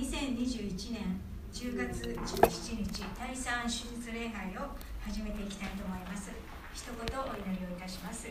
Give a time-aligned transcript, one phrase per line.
[0.00, 1.20] 2021年
[1.52, 4.72] 10月17日第三手術礼拝を
[5.04, 6.30] 始めていきたいと思います。
[6.72, 8.28] 一言お祈りをいたします。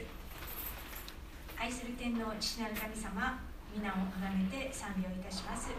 [1.56, 3.38] 愛する天の父なる神様
[3.72, 5.70] 皆を崇めて賛美をいたします。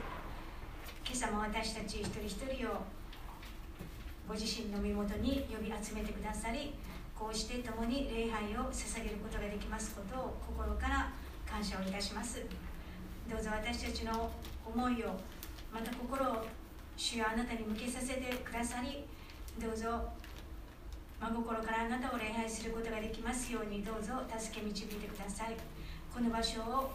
[1.04, 2.86] 今朝も私たち一人一人を
[4.28, 6.72] ご自身の身元に呼び集めてくださり
[7.18, 11.10] こうして共に礼拝を捧げることができますことを心から
[11.50, 12.46] 感謝をいたします。
[13.28, 14.30] どうぞ私たちの
[14.64, 15.18] 思いを
[15.72, 16.44] また心を
[16.96, 19.04] 主よあなたに向けさせてくださり
[19.58, 20.10] どうぞ
[21.20, 25.56] 真心からあなたを礼拝することができますようにどうぞ助け導いてください。
[26.14, 26.92] この場所を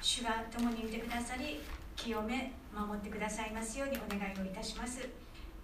[0.00, 1.60] 主が共にいてくださり
[1.96, 5.08] 清め守ってくださいますようにお願いをいたします。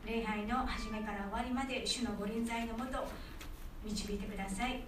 [0.04, 3.06] 礼拝の始めから終わりまで主のご臨在のもと
[3.84, 4.82] 導いてください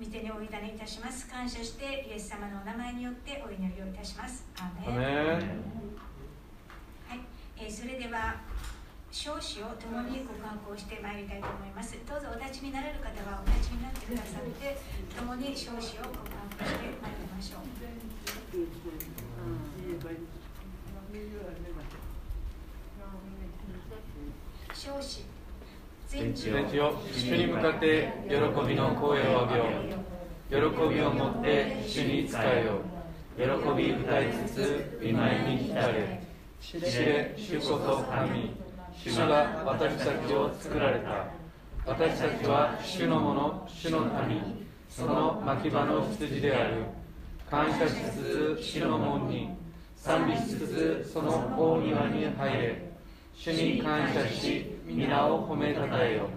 [0.00, 1.28] 御手にお委ねいたします。
[1.28, 4.46] 感謝してイエス様のお名前によってお祈りをいたします。
[4.58, 5.44] アーメ
[7.56, 8.36] えーそれでは
[9.10, 11.96] 少子を共に告白をしてまいりたいと思います。
[12.04, 14.76] どうぞお立ちになれる方はお立ちになってくださって
[15.16, 16.18] 共に少子を告
[16.58, 17.70] 白してまいりましょう。
[24.74, 25.24] 少子
[26.08, 28.34] 全地を主に向かって喜
[28.66, 29.64] びの声を上げよ
[30.50, 30.90] う。
[30.90, 32.94] 喜びを持って主に伝えよう。
[33.38, 33.42] 喜
[33.80, 36.23] び歌いつつ見舞いに浸れ
[36.64, 38.50] 知れ主こそ神
[38.96, 41.26] 主が私たちを作られた
[41.86, 46.76] 私たちは主のもの主の民その牧場の羊である
[47.50, 49.50] 感謝しつつ主の門に
[49.94, 52.90] 賛美しつつその大庭に入れ
[53.36, 56.30] 主に感謝し皆を褒めたたえよ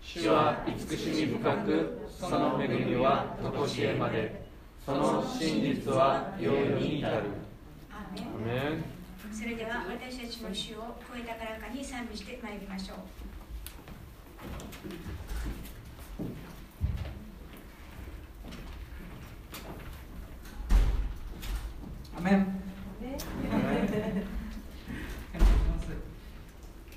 [0.00, 4.44] 主は慈しみ深くその恵みは常しえまで
[4.86, 7.16] その真実は永遠に至る
[7.90, 8.93] アメ
[9.34, 12.98] それでは私たちの主を声高らかに賛美してまいりましょう
[22.16, 22.60] アメン。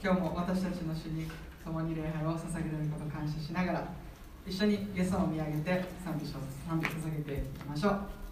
[0.02, 1.30] 今日も私たちの主に
[1.66, 3.88] 共に礼拝を捧げられることを感謝しながら
[4.46, 6.34] 一緒にイエスを見上げて賛美し
[6.68, 8.27] 賛美捧げていきましょう。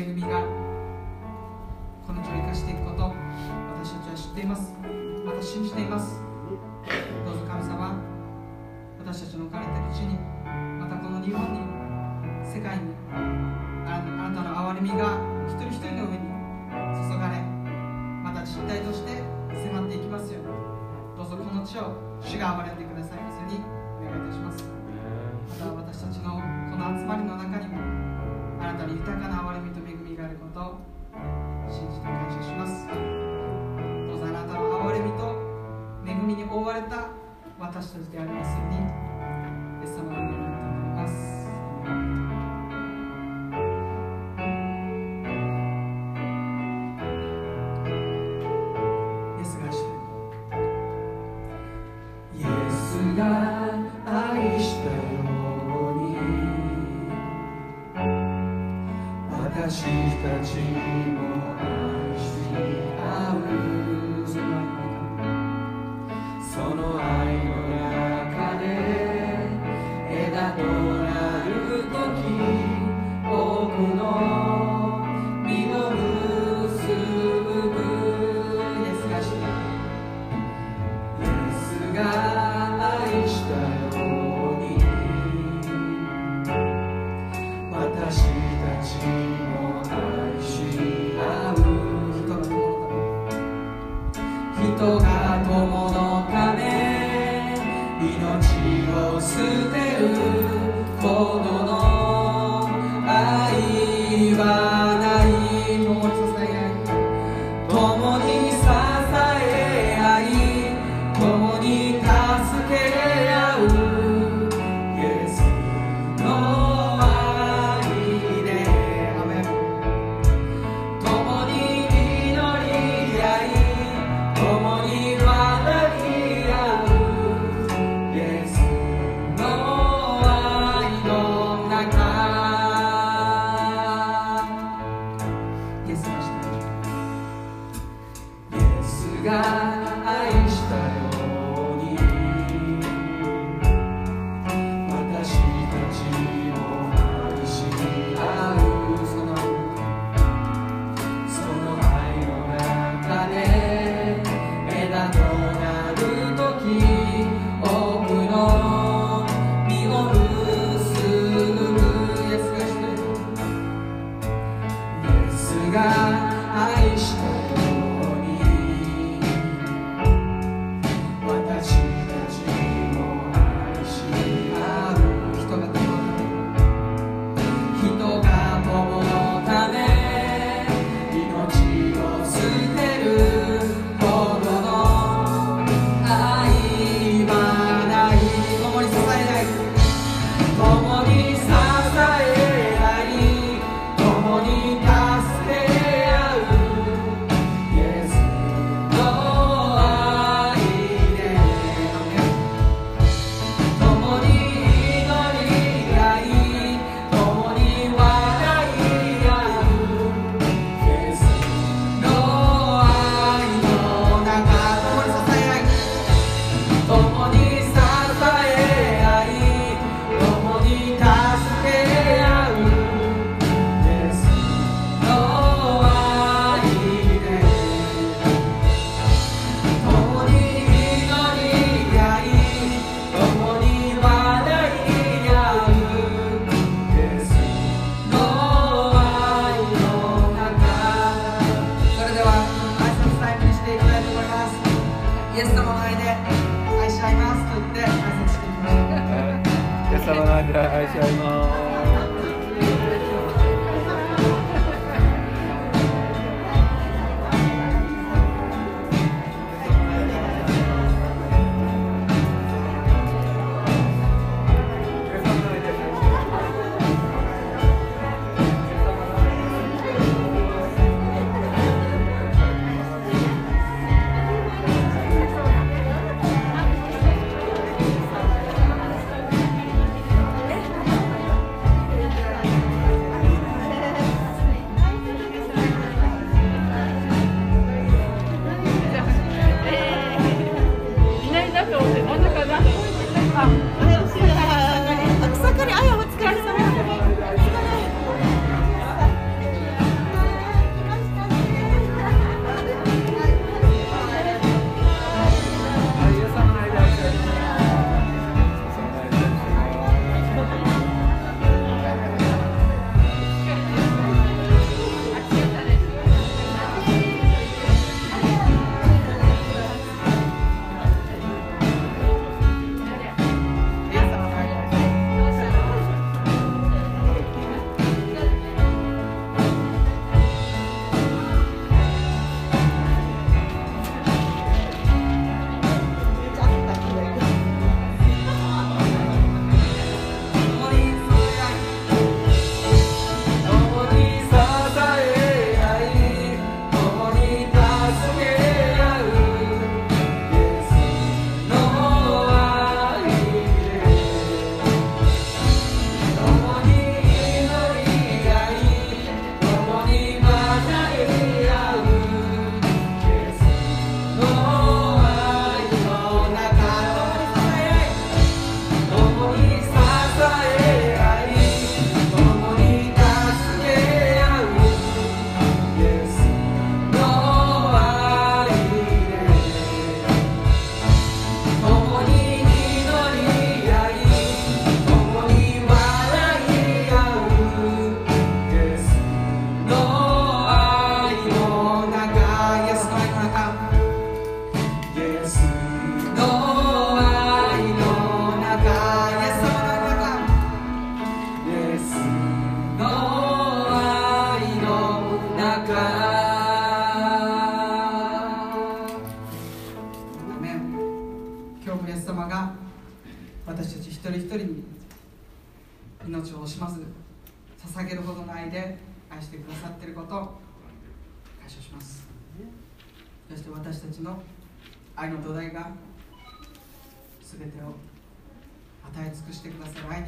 [0.00, 0.40] 恵みが
[2.06, 3.12] この地を生かしていくこと
[3.76, 4.72] 私たちは知っています。
[5.26, 6.22] また信じています。
[7.26, 8.00] どうぞ神様
[8.98, 10.16] 私たちの置かれている地に
[10.80, 11.59] またこの日本に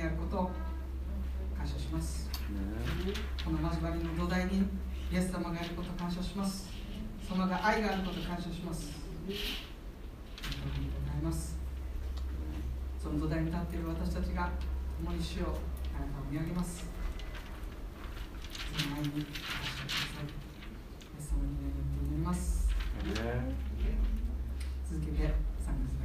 [0.03, 0.51] にあることを
[1.57, 2.29] 感謝します、
[3.45, 4.67] この交わりの土台に
[5.13, 6.69] イエス様がいることを感謝します。
[7.29, 8.91] そ様が愛があることを感謝します。
[9.25, 11.57] ありがとうございます。
[13.01, 14.51] その土台に立っている私たちが
[14.99, 15.55] 共に主を
[15.95, 16.85] あなたを見上げます。
[18.77, 20.27] その前に感謝ください。
[20.27, 20.29] イ
[21.17, 22.69] エス様に願って祈ります。
[24.91, 26.02] 続けて賛美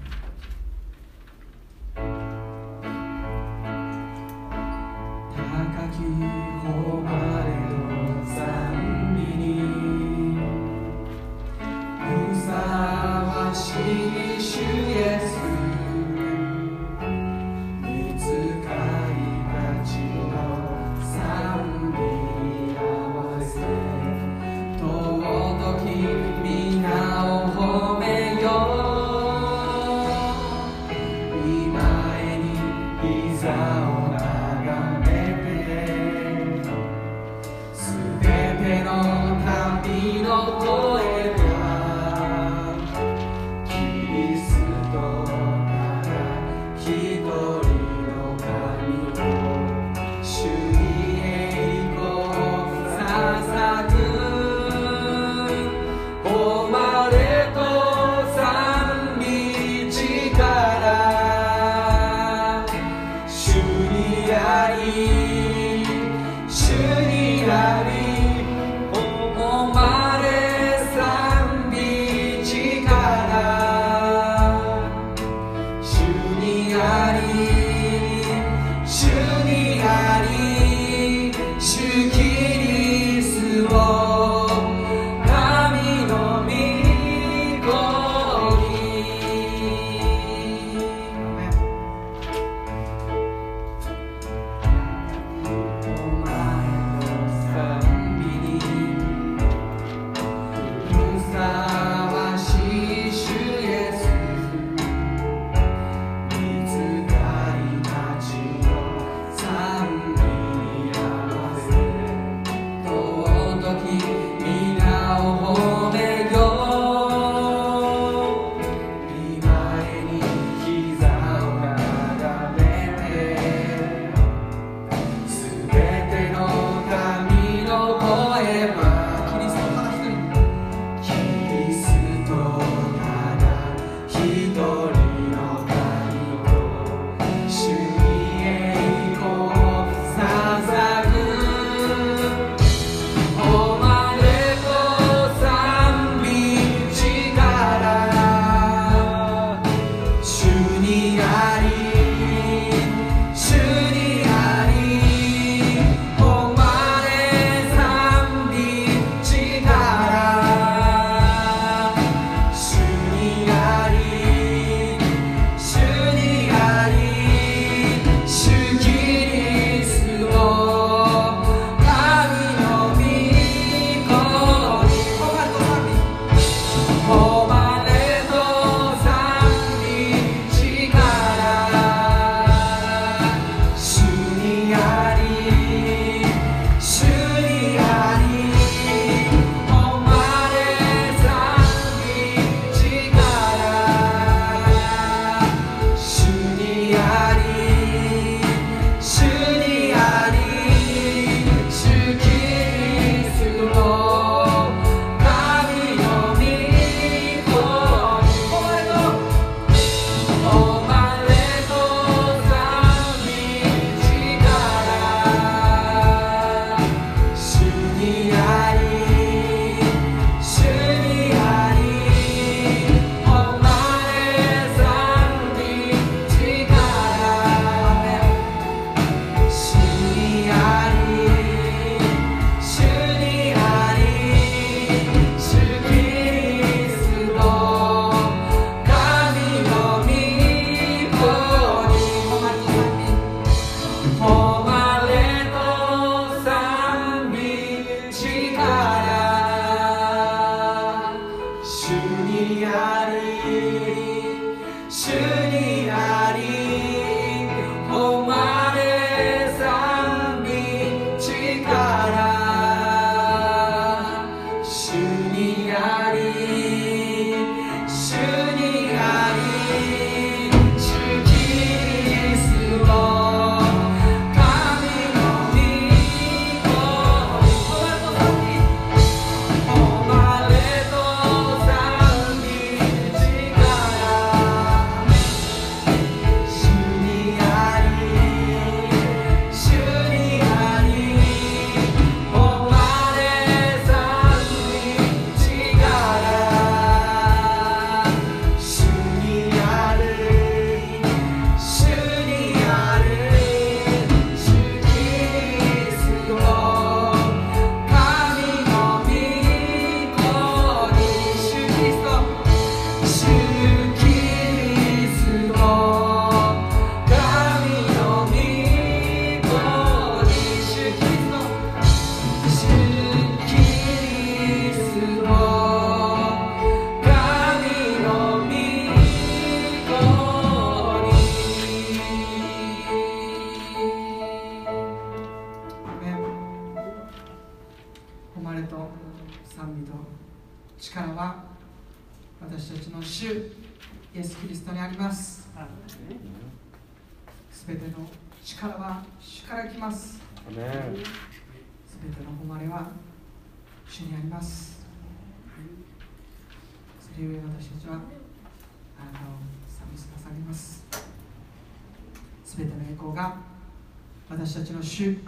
[364.48, 365.20] 私たちの主イ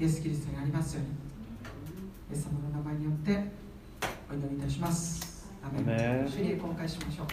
[0.00, 1.10] エス・キリストにありますように
[2.36, 3.52] イエス様の名前によって
[4.28, 5.48] お祈りいたします。
[5.62, 6.28] アメン。
[6.28, 7.26] 主に公開しましょう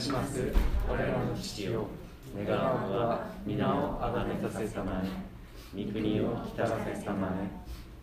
[0.00, 0.52] します
[0.88, 1.86] 我らの父よ
[2.34, 5.02] 願わくは皆をあがめさせたま
[5.74, 7.28] え御国を来たらせたま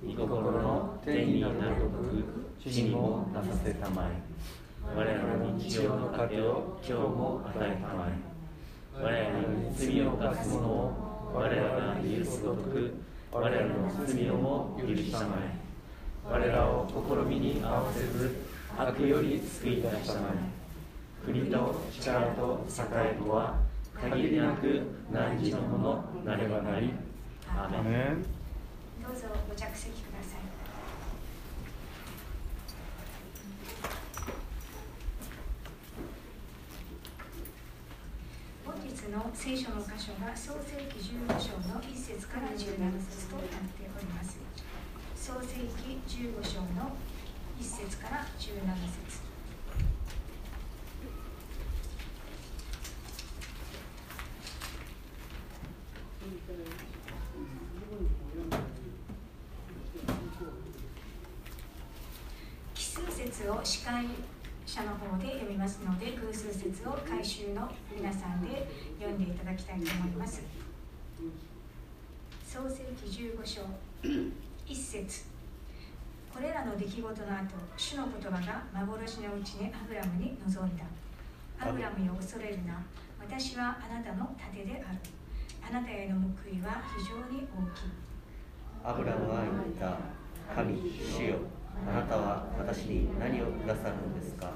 [0.03, 2.23] え御心の天になるごく
[2.63, 8.36] 地にもなさせたまえ我らの日常の糧を今日も与えたまえ
[8.99, 12.95] 我らに罪を犯す者を我らが許すごとく
[13.31, 15.55] 我らの罪をも許したまえ
[16.25, 16.93] 我らを試
[17.29, 18.35] みに合わせず
[18.75, 20.57] 悪より救い出したまえ。
[21.25, 22.71] 国と力と栄
[23.15, 23.59] えとは
[23.93, 24.81] 限りなく
[25.11, 26.91] 何時のものなればなり。
[27.49, 28.23] アメン。
[29.03, 30.36] どうぞご着席ください。
[39.09, 44.37] の聖書の箇所が創世記15章の1節から17節となっております。
[45.15, 45.47] 創世
[45.81, 46.91] 記15章の
[47.57, 49.21] 1節から17節。
[62.75, 64.05] 奇数節を司会
[64.67, 68.67] 者の方で読みますので偶数節を改修の皆さんで
[68.99, 70.43] 読んでいただきたいと思います。
[72.45, 73.61] 創世記15章
[74.03, 74.31] 1
[74.75, 75.23] 節。
[76.33, 77.23] これらの出来事の後
[77.77, 80.83] 主の言葉が幻のうちにアブラムに臨んだ。
[81.59, 82.83] アブラムよ恐れるな。
[83.21, 84.99] 私はあなたの盾である。
[85.65, 87.91] あなたへの報いは非常に大きい。
[88.83, 89.97] アブラムは言った。
[90.53, 91.56] 神主よ。
[91.85, 94.49] あなたは私に何をくださるのですか？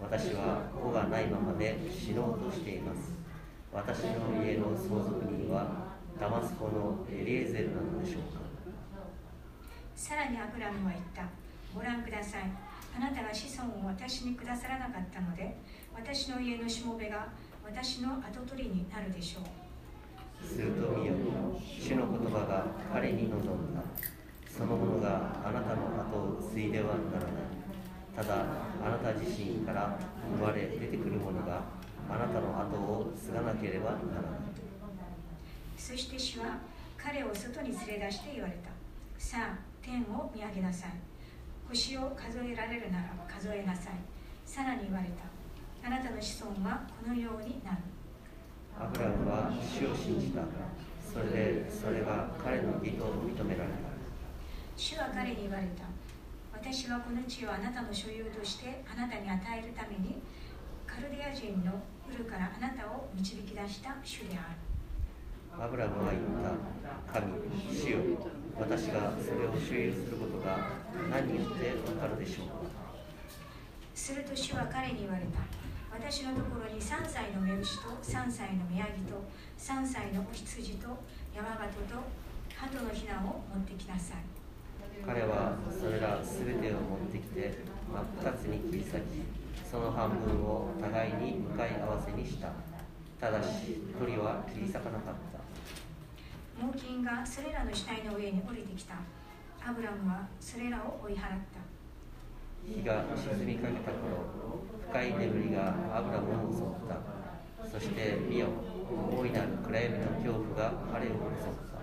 [0.00, 3.12] 私は子がないままで死のうとしています。
[3.72, 8.40] 私の家の相続人はダマスコのエリエゼルなのでしょうか？
[9.94, 11.22] さらにアブラムは言った。
[11.74, 12.42] ご覧ください。
[12.96, 15.56] あなたが子孫を私にくださらなかったので
[15.94, 17.28] 私の家のしもべが
[17.64, 20.46] 私の跡取りになるでしょう。
[20.46, 21.14] すると見よ
[21.60, 23.82] 主の言葉が彼に望んだ
[24.58, 27.46] そのものがあなたの後を継いではならない。
[28.16, 28.42] ただ
[28.82, 29.96] あなた自身から
[30.36, 31.62] 生まれ出てくるものが
[32.10, 34.40] あなたの後を継がなければならない。
[35.76, 36.58] そして主は
[36.96, 38.70] 彼を外に連れ出して言われた。
[39.16, 40.90] さあ天を見上げなさい。
[41.68, 43.92] 星を数えられるなら数えなさい。
[44.44, 45.86] さらに言われた。
[45.86, 47.78] あなたの子孫はこのようになる。
[48.76, 50.42] アブラムは主を信じた。
[51.06, 53.87] それでそれが彼の義と認められた。
[54.78, 55.90] 主は彼に言われた。
[56.54, 60.22] 私はこの地をあなたの所有としてあなたに与えるために
[60.86, 64.62] カルデア人のウルからあなたを導き出した主である。
[65.58, 66.54] アブラムは言った。
[67.10, 67.26] 神、
[67.74, 68.22] 主よ、
[68.54, 70.70] 私がそれを所有することが
[71.10, 72.94] 何によってわかるでしょうか？
[73.98, 75.42] すると主は彼に言われた。
[75.90, 79.26] 私のところに3歳の目牛と3歳の宮城と
[79.58, 80.86] 3歳のお羊と
[81.34, 81.98] 山鳩と
[82.54, 84.37] 鳩のひなを持ってきなさい
[85.06, 87.58] 彼はそれらすべてを持ってきて
[87.92, 89.02] 真っ二つに切り裂き
[89.64, 92.48] その半分を互いに向かい合わせにした。
[93.20, 95.38] ただし鳥は切り裂かなかった。
[96.64, 98.94] 猛禽がそれらの死体の上に降りてきた。
[99.60, 101.18] アブラムはそれらを追い払っ
[101.52, 101.60] た。
[102.64, 104.24] 日が沈みかけた頃
[104.88, 107.68] 深い眠りがアブラムを襲った。
[107.68, 108.46] そして見よ
[109.12, 111.14] 大いなる暗闇の恐怖が彼を襲っ
[111.68, 111.78] た。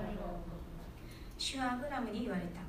[1.37, 2.64] 主はアブラムに言われた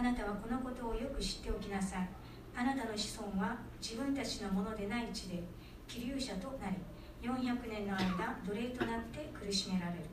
[0.00, 2.08] あなたはこのことをよく知っておきなさい。
[2.56, 5.44] あなたの子孫は自分たちのものでない地で
[5.86, 6.80] 気流者となり
[7.20, 7.36] 400
[7.68, 10.08] 年の間奴隷となって苦しめられる。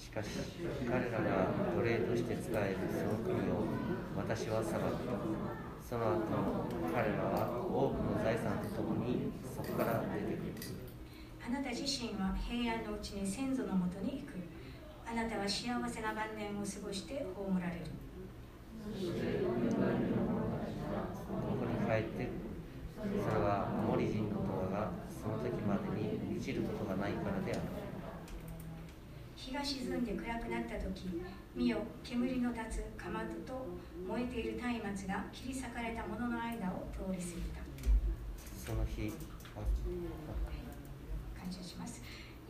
[0.00, 0.40] しかし
[0.88, 3.68] 彼らが奴隷として使えるその国を
[4.16, 4.80] 私は裁く
[5.84, 10.72] その後彼らは多くの財産とともにそこから出てくる。
[11.44, 14.40] あなた自身は平安のうちに先祖のもとに行く。
[15.04, 17.84] あなたは幸せな晩年を過ごして葬られる
[18.86, 18.92] こ
[21.58, 22.28] こに帰って
[23.02, 27.60] それはモリ人の塔がその時までに満ちることがないからである。
[29.34, 31.22] 日が沈んで暗くなった時
[31.54, 33.66] 見よ煙の立つかまどと
[34.08, 37.62] 燃えている松明が切り裂かれたものの間を通り過ぎた。
[38.66, 39.12] その日
[41.36, 42.02] 感謝します。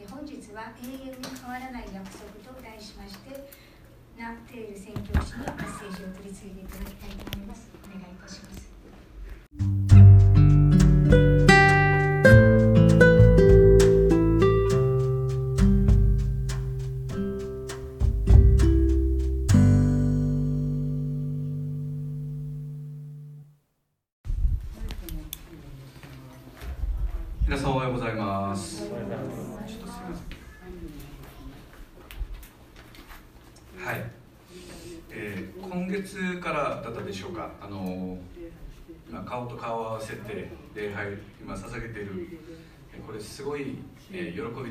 [0.08, 3.48] 本日は永遠に変わらない約束と題しまして
[4.16, 7.68] なテール宣教師にメッセージを取り次いでいただきたいと思います。
[7.84, 8.75] お願いいたします。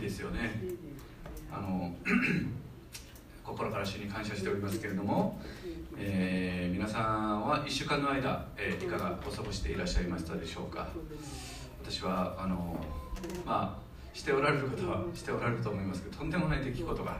[0.06, 0.62] ですよね。
[1.52, 1.92] あの
[3.44, 5.40] 心から主に感謝しておりますけれども、
[5.98, 10.88] えー皆さんは1週間の間、えーいかがお過ごしていらっしゃいましたでしょうか。
[11.82, 12.84] 私はあの
[13.46, 17.18] まあしておられる方はしておられると思いますけどとんでもない出来事が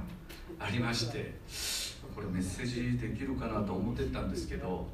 [0.60, 1.34] ありまして
[2.16, 4.88] これメッセージできるかなと思ってたんですけど、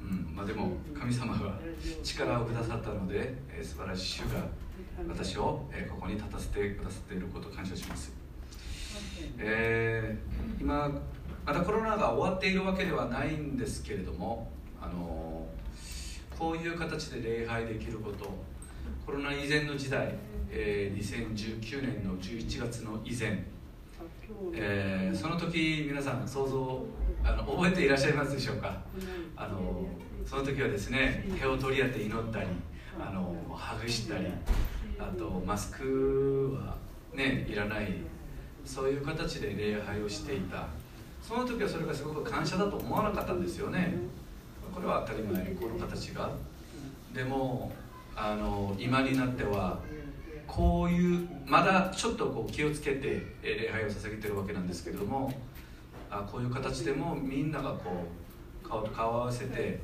[0.00, 1.58] うんまあ、でも神様が
[2.02, 4.46] 力をくださったので、えー素晴らしい主が
[5.08, 8.12] 私を、えーここに立たせてくださっていることを感謝します、
[9.38, 10.90] えー今
[11.44, 14.48] まだコロナが終わっているわけではないんですけれども
[14.80, 15.46] あの
[16.38, 18.30] こういう形で礼拝できること
[19.04, 20.14] コロナ以前の時代、
[20.50, 20.98] えー
[21.36, 23.42] 2019年の11月の以前、
[24.54, 26.84] えーその時皆さん想像
[27.24, 28.76] あの覚えていらっしゃいますでしょうか？
[29.36, 29.86] あの
[30.26, 32.46] その時はですね手を取り合って祈ったり
[33.00, 34.26] あのハグしたり
[34.98, 36.76] あとマスクは
[37.14, 37.88] ねいらない。
[38.64, 40.68] そういう形で礼拝をしていた。
[41.20, 43.94] その時はそれがすごく感謝だと思わなかったんですよね。
[44.72, 46.30] これは当たり前この形が。
[47.12, 47.72] でも
[48.16, 49.80] あの今になっては
[50.46, 55.32] こういうまだちょっとこう気をつけて礼拝を捧げてるわけなんですけれども
[56.10, 58.06] あこういう形でもみんながこ
[58.64, 59.80] う顔と顔を合わせて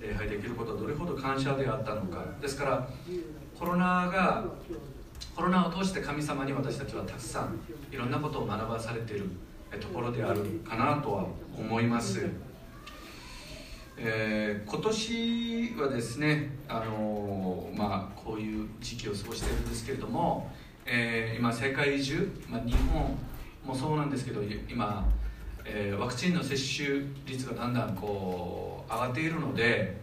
[0.00, 2.88] 礼拝できることはどれほど感謝であったのかですから
[3.58, 4.44] コロナが
[5.34, 7.58] コロナを通して神様に私たちはたくさん
[7.92, 9.28] いろんなことを学ばされている
[9.80, 12.26] ところであるかなとは思います。
[14.00, 20.50] えー今年はですね、あのーまあ、こういう時期を過ごしているんですけれども、
[20.86, 23.18] えー今世界中、まあ、日本
[23.64, 25.04] もそうなんですけど今、
[25.64, 29.96] えーワクチンの接種率がだんだんこう上がっているので、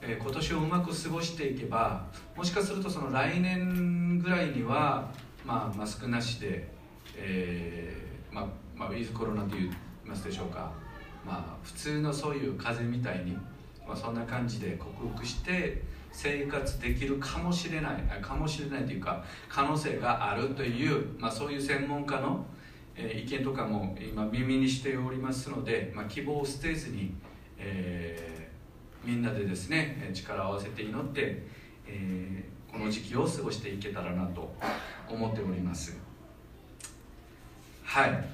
[0.00, 5.10] えー今年をうまく過ごしていけばもしかするとその来年ぐらいには、
[5.44, 6.68] まあ、マスクなしで、
[7.16, 9.70] えーまあまあ、ウィズコロナと言い
[10.04, 10.70] ますでしょうか
[11.28, 13.32] まあ、普通のそういう風邪みたいに、
[13.86, 22.46] まあ、そんな感じで克服して生活できるかもしれないかもしれないというか可能性があるという、まあ、そういう専門家の、
[22.96, 27.14] 意見とかも今耳にしておりますので、まあ、希望を捨てずに、
[27.58, 31.42] えーみんなでですね力を合わせて祈って、
[31.86, 34.54] えーこの時期を過ごしていけたらなと
[35.08, 35.96] 思っております。
[37.82, 38.24] はい。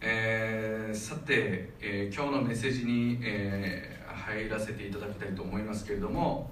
[0.00, 6.50] えーさて、え今日のメッセージに、え入らせていただきたいと思いますけれども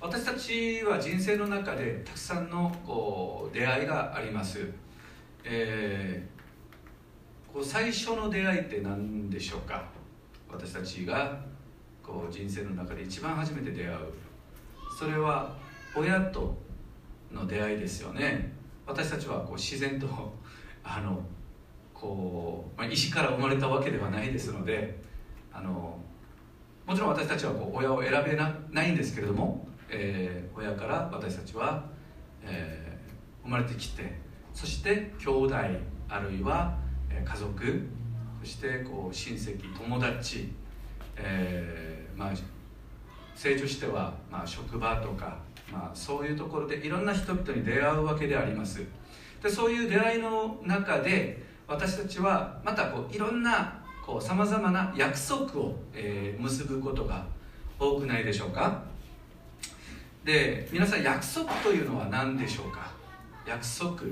[0.00, 4.68] 私たちは人生の中でたくさんのこう出会いがあります、
[5.44, 6.38] えー
[7.52, 9.88] こう最初の出会いって何でしょうか？
[10.50, 11.38] 私たちが
[12.02, 13.96] こう人生の中で一番初めて出会う。
[14.98, 15.56] それは
[15.96, 16.56] 親と
[17.32, 18.52] の出会いですよね。
[18.86, 20.06] 私たちはこう自然と
[20.82, 21.22] あの
[21.92, 25.02] こう、まあ、石から生まれたわけではないですので
[25.52, 25.98] あの
[26.86, 31.84] もちろん私たちはこう親を選べなないんですけれども、えー親から私たちは、
[32.42, 32.88] えー
[33.44, 34.18] 生まれてきて
[34.52, 35.56] そして兄弟
[36.08, 36.76] あるいは
[37.24, 37.88] 家族
[38.40, 40.52] そしてこう親戚友達、
[41.16, 42.32] えーまあ、
[43.34, 45.38] 成長しては、まあ、職場とか
[45.70, 48.82] まあ、そういうところでいろんな人々に出会うわけであります。
[49.42, 53.78] でそういう出会いの中で私たちはまたこういろんな
[54.18, 57.26] さまざまな約束を、えー、結ぶことが
[57.78, 58.82] 多くないでしょうか？
[60.24, 62.90] で皆さん約束というのは何でしょうか？
[63.46, 64.06] 約束。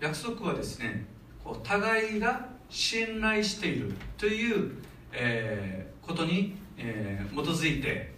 [0.00, 1.06] 約束はですね
[1.44, 4.72] こう互いが信頼しているという、
[5.12, 8.12] えー、ことに、えー、基づいて、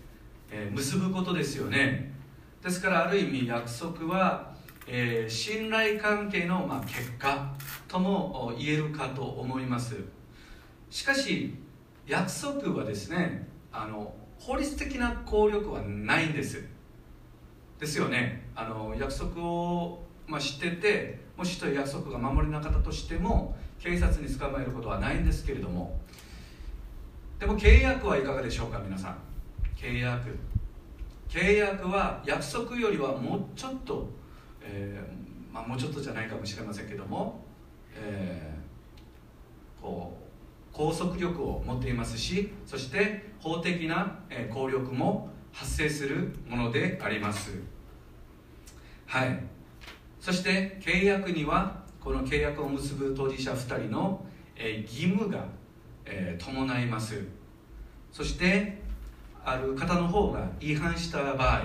[0.50, 2.10] えー、結ぶことですよね。
[2.64, 4.54] ですからある意味約束は、
[4.86, 7.54] え、信頼関係の、まあ、結果
[7.86, 9.96] とも言えるかと思います。
[10.88, 11.54] しかし
[12.06, 16.64] 約束はですねあの法律的な効力はないんです。
[17.78, 18.48] ですよね。
[18.54, 26.00] あの約束を、まあ、知っててもしという約束が守れなかったとしても警察に捕まえることはないんですけれども。
[27.38, 29.16] でも契約はいかがでしょうか皆さん。
[29.76, 30.30] 契約。
[31.28, 34.08] 契約は約束よりはもうちょっと、
[34.62, 37.44] えー、まあ、もうちょっとじゃないかもしれませんけども、
[37.94, 40.16] えー、こ
[40.72, 44.20] う拘束力を持っていますしそして法的な
[44.52, 47.52] 効力も発生するものであります。
[49.06, 49.55] はい。
[50.26, 55.46] そして契約にはこの契約を結ぶ当事者2人の義務が
[56.36, 57.22] 伴います。
[58.10, 58.82] そして
[59.44, 61.62] ある方の方が違反した場合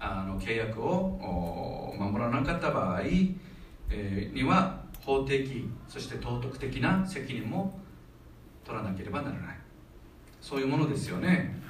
[0.00, 7.78] あの契約を守らなかった場合、には法的そして道徳的な責任も
[8.64, 9.58] 取らなければならない。
[10.40, 11.60] そういうものですよね。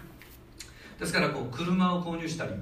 [1.00, 2.52] ですからこう車を購入したり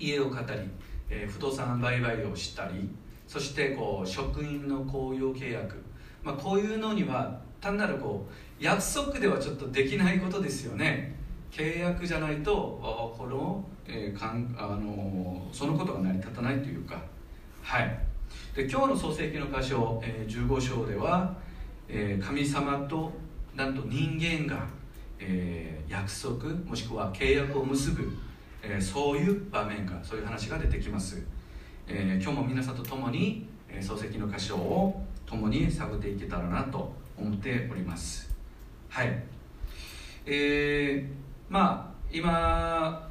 [0.00, 0.62] 家を買ったり、
[1.10, 2.88] えー、不動産売買をしたり
[3.26, 5.76] そしてこう職員の雇用契約、
[6.22, 11.18] まあ、こういうのには単なるこう約束ではちょっとできないことですよね。
[11.50, 17.02] 契約じゃないとこの、えー、かんあのそのことが成り立たないというか。
[17.62, 17.98] はい。
[18.54, 21.36] で今日の創世記の箇所、えー、15章では、
[21.88, 23.12] えー、神様と
[23.54, 24.66] なんと人間が、
[25.18, 28.10] えー、約束もしくは契約を結ぶ、
[28.62, 31.22] えー、そういう場面がそういう話が出てきます、
[31.86, 38.34] えー、今日も皆さんと共に、えー、漱石の箇所を共に探っていけたらなと思っております。
[38.88, 39.22] はい。
[40.26, 43.08] えー、まあ今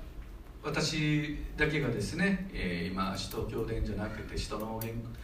[0.61, 4.81] 私だけがですね、えー、今使徒教伝じゃなくて使徒の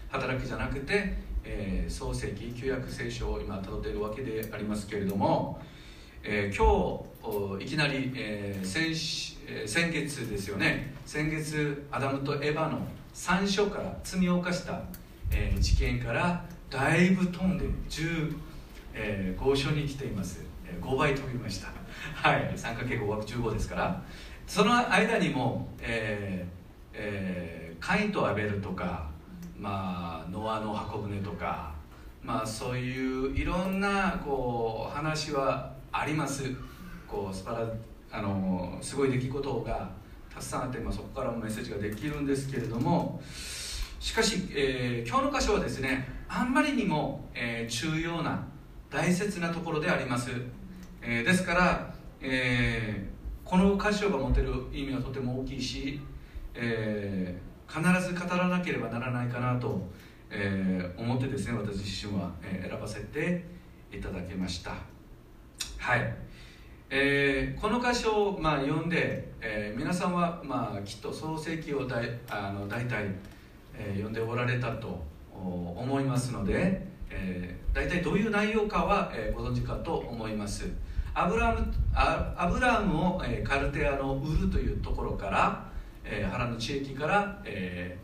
[0.09, 5.61] 働きじゃなくて、えー、創世記旧約聖書を今辿っているわけでありますけれども、
[6.23, 8.95] えー、今日いきなり、えー、先
[9.65, 10.93] 先月ですよね。
[11.05, 12.79] 先月アダムとエヴァの
[13.13, 14.81] 3章から罪を犯した、
[15.31, 18.35] えー、事件からだいぶ飛んで15、
[18.93, 20.43] えー、章に来ています、
[20.81, 21.67] 5倍飛びました。
[22.13, 22.53] はい。
[22.55, 24.01] 3×5 枠15ですから。
[24.47, 26.55] その間にも、えー
[26.93, 29.09] えー、カインとアベルとか、
[29.57, 31.73] まあ、ノアの箱舟とか、
[32.23, 36.51] まあ、そういういろんなこう話はあります。
[37.07, 37.65] こうスパラ
[38.15, 39.89] あのすごい出来事が
[40.33, 43.21] たくさんあって、まあ、そこからもメッセージができるんですけれども
[43.99, 48.47] しかし、えー、今日の箇所はですねあんまりにも、えー、重要な
[48.89, 50.29] 大切なところであります、
[51.01, 51.95] えー、ですから
[52.27, 53.07] え、
[53.43, 56.01] この箇所が持てる意味はとても大きいし、
[56.55, 59.79] え、必ず語らなければならないかなと、
[60.31, 63.45] え、思ってですね私自身は、選ばせて
[63.91, 64.71] いただきました。
[65.77, 66.15] はい、
[66.89, 73.05] えー、この箇所を、まあ、読んで、えー、皆さんは、まあ、きっと創世記をだいあの大体、
[73.73, 80.69] えー、読んでおられたと思いますので、えー、大体どういう内容かは、えー、ご存知かと思います。
[81.15, 85.65] アブラムアブラムを、えー、カルテアのウルというところから、
[86.03, 87.97] えー、原の地域から、え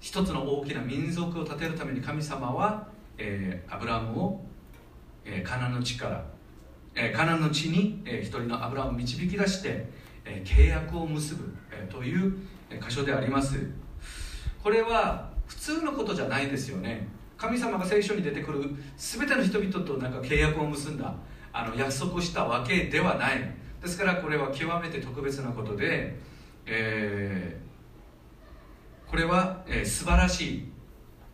[0.00, 2.86] ー、一つの大きな民族を建てるために神様は、
[3.18, 4.40] えー、アブラムを、
[5.24, 6.24] えー、カナの地から、
[7.14, 9.88] カナンの地に、一人のアブラを導き出して、
[10.44, 11.54] 契約を結ぶ、
[11.90, 12.36] という
[12.80, 13.58] 箇所であります。
[14.62, 17.08] これは普通のことじゃないですよね。
[17.36, 18.62] 神様が聖書に出てくる
[18.96, 21.14] 全ての人々となんか契約を結んだ
[21.52, 23.54] あの約束したわけではない。
[23.82, 26.16] ですからこれは極めて特別なことで、
[26.64, 30.68] えー、これは、えー、素晴らしい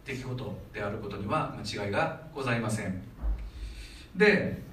[0.04, 3.02] 出来事であることには間違いがございません。
[4.16, 4.69] で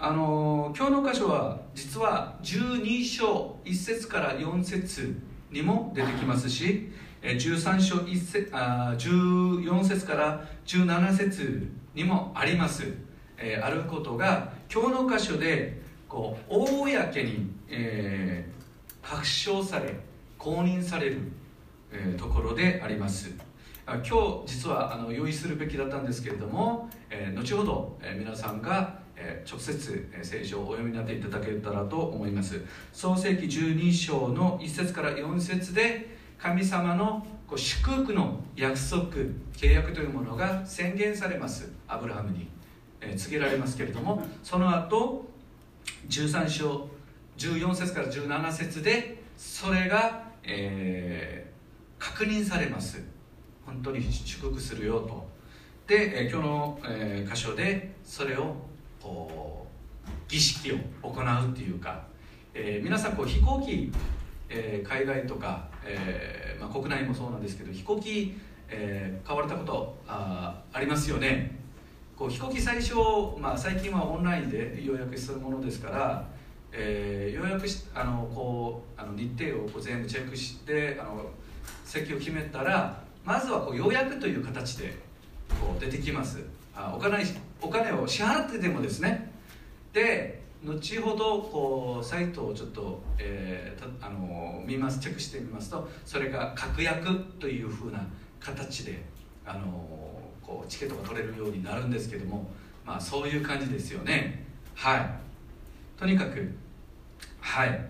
[0.00, 5.20] あの、今日の箇所は実は12章1節から4節
[5.50, 12.84] にも出てきますし13章1節あ14節から17節にもあります、
[13.38, 19.96] えー、あることが今日の箇所でこう公に、えー、確証され、
[20.38, 21.22] 公認される、
[21.90, 23.34] えー、ところであります。
[23.88, 29.00] 今日実はあの用意するべきだったんですけれども、え、後ほど、え、皆さんが、
[29.44, 32.60] 直接、聖書をお読みになっていただけたらと思います。
[32.92, 39.06] 創世紀12章の1節から4節で神様の祝福の約束
[39.54, 41.72] 契約というものが宣言されます。
[41.86, 42.48] アブラハムに、
[43.16, 45.24] 告げられますけれどもその後
[46.08, 46.88] 13章
[47.36, 51.52] 14節から17節でそれが、え
[51.98, 53.02] 確認されます。
[53.64, 55.28] 本当に祝福するよと。
[55.86, 56.80] で、今日の、
[57.28, 58.67] 箇所でそれを
[60.28, 62.02] 儀式を行うっていうか、
[62.54, 63.92] えー、皆さんこう飛行機、
[64.48, 68.36] えー、海外とか、えーまあ、国内もそうなんですけど飛行機、
[68.68, 71.56] えー、買われたことあありますよね。
[72.16, 72.94] こう飛行機最初、
[73.38, 76.26] まあ、最近はオンラインで予約するものですから、
[76.72, 81.30] えー、予約しあのこうあの日程をこう全部チェックしてあの
[81.84, 84.96] 席を決めたらまずはこう予約という形で
[85.48, 86.42] こう出てきます。
[86.74, 87.24] あお金
[87.60, 89.32] お金を支払ってでもですね。
[89.92, 98.04] で後ほどこうサイトをちょっと、えー、あの見ますチェックしてみますとそれが確約というふうな
[98.40, 99.04] 形で
[99.46, 99.60] あの
[100.42, 102.50] こうチケットが取れるようになるんですけども、
[102.84, 104.44] まあ、そういう感じですよね。
[104.74, 105.10] はい。
[105.96, 106.52] とにかく
[107.40, 107.88] はい。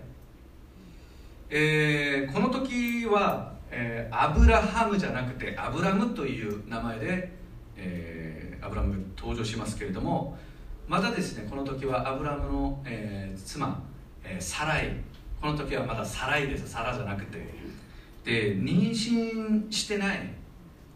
[1.49, 7.31] えー、この時はえー、アブラハムじゃなくてアブラムという名前で、
[7.77, 8.28] えー、
[8.61, 10.37] アブラム登場しますけれども
[10.87, 13.81] まだですねこの時はアブラムの、えー、妻、
[14.23, 14.95] えー、サライ。
[15.41, 16.67] この時はまだサライです。
[16.67, 17.37] サラじゃなくて。
[18.25, 20.29] で妊娠してない、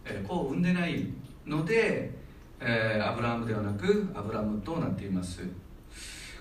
[0.06, 1.08] えー、子を産んでない
[1.46, 2.12] ので、
[2.60, 5.42] えー、アブラムではなくアブラムとなっています。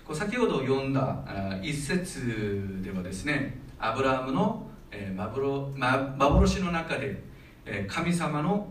[0.04, 1.24] こう先ほど読んだ
[1.62, 7.22] 一節ではですねアブラムのえー、幻の中で、
[7.88, 8.68] 神様の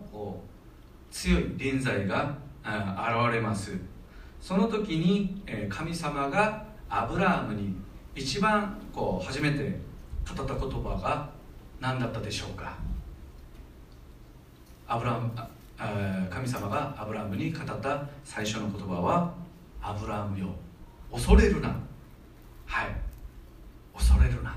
[1.11, 3.77] 強い臨在が現れます。
[4.39, 7.75] その時に、神様がアブラハムに
[8.15, 9.79] 一番こう初めて
[10.27, 11.29] 語った言葉が
[11.79, 12.75] 何だったでしょうか？
[14.87, 15.31] アブラム
[16.29, 19.33] 神様がアブラハムに語った最初の言葉は
[19.81, 20.47] 「アブラハムよ。
[21.11, 21.69] 恐れるな」
[22.65, 22.95] はい。
[23.93, 24.55] 恐れるな。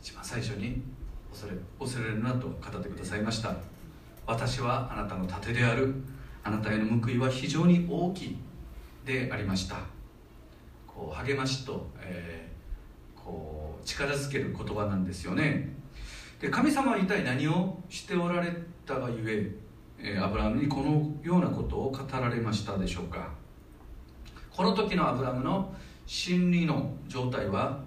[0.00, 0.82] 一番最初に
[1.30, 3.54] 恐れ恐れるなと語ってくださいました。
[4.28, 5.94] 私はあなたの盾である。
[6.44, 8.36] あなたへの報いは非常に大きい
[9.06, 9.76] でありました。
[10.86, 15.74] こう励ましと、えー、こう力づける言葉なんですよね。
[16.42, 18.52] で神様は一体何をしておられ
[18.84, 19.58] たがゆ
[19.98, 23.30] ええー、アブラハムにこのようなことを語られましたでしょうか。
[24.54, 25.74] この時のアブラハムの
[26.04, 27.80] 心理の状態は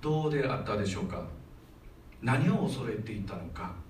[0.00, 1.22] どうであったでしょうか。
[2.20, 3.83] 何を恐れていたのか。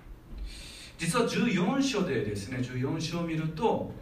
[1.05, 3.93] 実は14章でですね14章を見ると、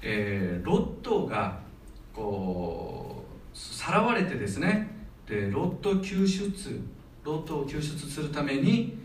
[0.00, 1.60] えー、ロットが
[2.12, 3.24] こ
[3.54, 4.90] うさらわれてですね
[5.24, 6.80] でロット救出
[7.22, 8.98] ロットを救出するために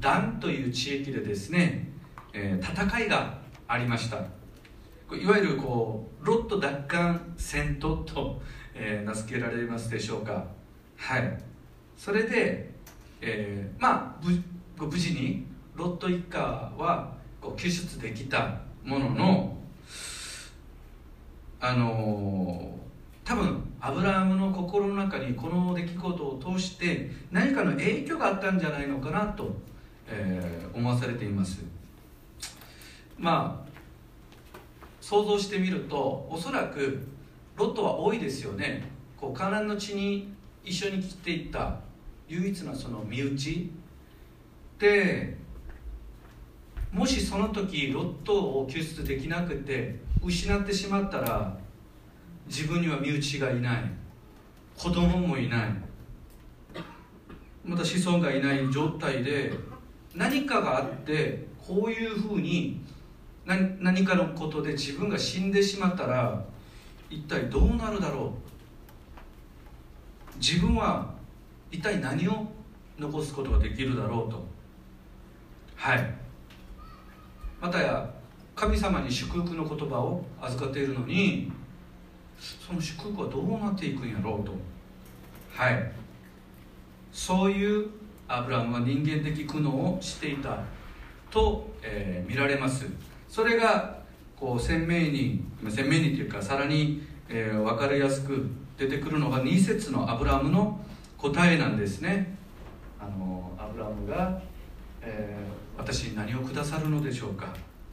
[0.00, 1.90] ダンという地域でですね、
[2.32, 3.36] えー、戦いが
[3.66, 4.16] ありました。
[5.14, 8.40] いわゆるこうロット奪還戦闘と、
[8.74, 10.46] えー、名付けられますでしょうか。
[10.96, 11.38] はい。
[11.98, 12.70] それで、
[13.20, 14.26] えー、まあ
[14.78, 19.56] 無事にロット一家はこう救出できたものの
[21.60, 22.78] あの、
[23.24, 29.54] 多分アブラハムの心の中にこの出来事を通して何かの影響があったんじゃないのかなと、
[30.08, 31.62] えー、思わされています。
[33.16, 33.68] まあ
[35.00, 37.06] 想像してみるとおそらく
[37.56, 38.82] ロットは多いですよね。
[39.16, 41.78] こうカナンの地に一緒に来ていった
[42.28, 43.70] 唯一のその身内。
[44.78, 45.36] で
[46.92, 51.56] もしその時ロットを救出できなくて失ってしまったら
[52.46, 53.90] 自分には身内がいない。
[54.76, 55.74] 子供もいない。
[57.64, 59.52] また子孫がいない状態で
[60.14, 62.80] 何かがあってこういうふうに
[63.44, 66.42] 何かのことで自分が死んでしまったら
[67.10, 68.32] 一体どうなるだろ
[70.36, 70.38] う。
[70.38, 71.12] 自分は
[71.70, 72.46] 一体何を
[72.98, 74.46] 残すことができるだろうと。
[75.74, 76.14] はい。
[77.60, 78.08] またや
[78.54, 81.50] 神様に祝福の言葉を預かっているのに
[82.38, 84.52] その祝福はどうなっていくんやろうと。
[85.50, 85.92] はい。
[87.12, 87.88] そういう
[88.28, 90.60] アブラムは人間的苦悩をしていた
[91.30, 92.86] と、えー、見られます。
[93.28, 93.98] それが
[94.36, 100.80] こう鮮明に鮮明にというかさらに、えー、分かりやすく出てくるのが2節のアブラムの
[101.16, 102.36] 答えなんですね。
[103.00, 104.40] あのアブラムが、
[105.02, 107.46] えー、私に何をくださるのでしょうか？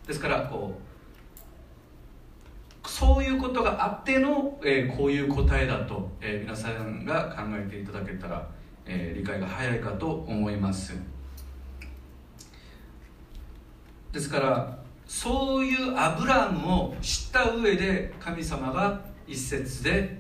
[0.06, 0.78] ですからこ
[2.84, 8.48] うそういうことがあっての、えー、こういう答えだと、えー、皆さんが考えていただけたら、
[8.86, 10.94] えー、理解が早いかと思います。
[14.12, 14.78] ですから
[15.08, 20.20] そういうアブラムを知った上で神様が一節で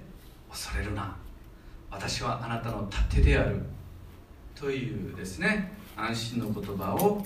[0.50, 1.16] 恐れるな。
[1.92, 3.62] 私はあなたの盾である。
[4.54, 7.26] というですね安心の言葉を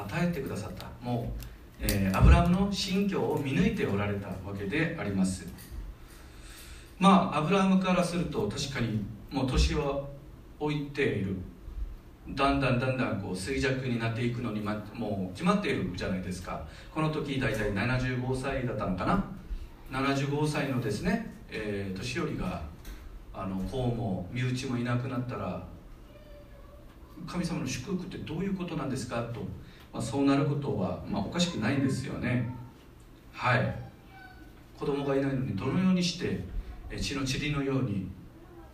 [0.00, 0.86] 与えてくださった。
[1.00, 1.44] もう、
[1.80, 5.46] えー、アブラムの心境を見抜いておられたわけであります。
[6.98, 10.02] まあアブラムからすると確かにもう年は
[10.60, 11.36] 置いている。
[12.30, 16.62] だんだんだんだんこう衰弱になっていくのに、ま、もう決まっているじゃないですか。
[16.94, 19.24] この時大体75歳だったのかな。
[19.90, 22.60] 75歳のですね、えー、年寄りが
[23.32, 25.62] あの子も身内もいなくなったら
[27.26, 29.40] 神様の祝福ってどういうことなんですかと、
[29.92, 32.54] まあ、そうなることは、まあ、おかしくないんですよね。
[33.32, 33.74] はい。
[34.78, 36.44] 子供がいないのにどのようにして
[36.96, 38.08] 血の塵のように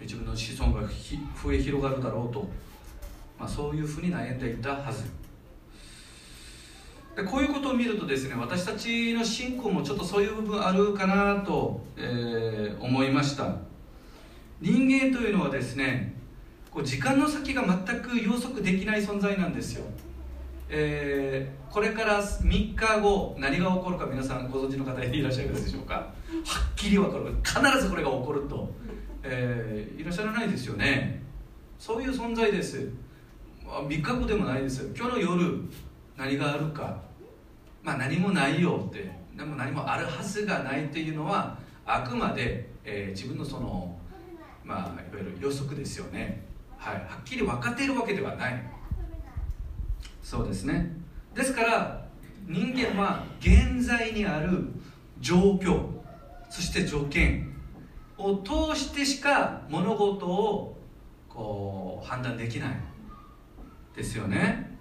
[0.00, 2.46] 自分の子孫が増え広がるだろうと、
[3.38, 5.04] まあ、そういうふうに悩んでいたはず。
[7.16, 13.56] でこういうことを見るとですね私たちの信仰もちょっとそういう部分あるかなと、えー、思いました。
[14.60, 16.14] 人間というのはですね
[16.70, 19.84] こう時間の先が全く予測できない存在なんですよ、
[20.68, 25.94] えー、これから3日後何が起こるか皆さんご存知の方いらっしゃいますでしょうか？
[25.94, 26.12] は
[26.72, 27.26] っきり分かる。
[27.42, 28.72] 必ずこれが起こると、
[29.22, 31.22] えー、いらっしゃらないですよね。
[31.78, 32.88] そういう存在です。
[33.66, 34.90] 3日後でもないです。
[34.96, 35.60] 今日の夜
[36.16, 37.02] 何があるか。
[37.82, 39.10] まあ何もないよって。
[39.36, 43.94] でも何もあるはずがないっていうのはあくまで、えー、自分のその
[44.64, 46.46] まあいわゆる予測ですよね。
[46.78, 48.73] はい、はっきり分かっているわけではない。
[50.24, 50.90] そうですね。
[51.34, 52.06] ですから
[52.48, 54.64] 人間は現在にある
[55.20, 55.84] 状況
[56.48, 57.52] そして条件
[58.16, 60.78] を通してしか物事を
[61.28, 62.70] こう判断できない
[63.94, 64.76] ですよね。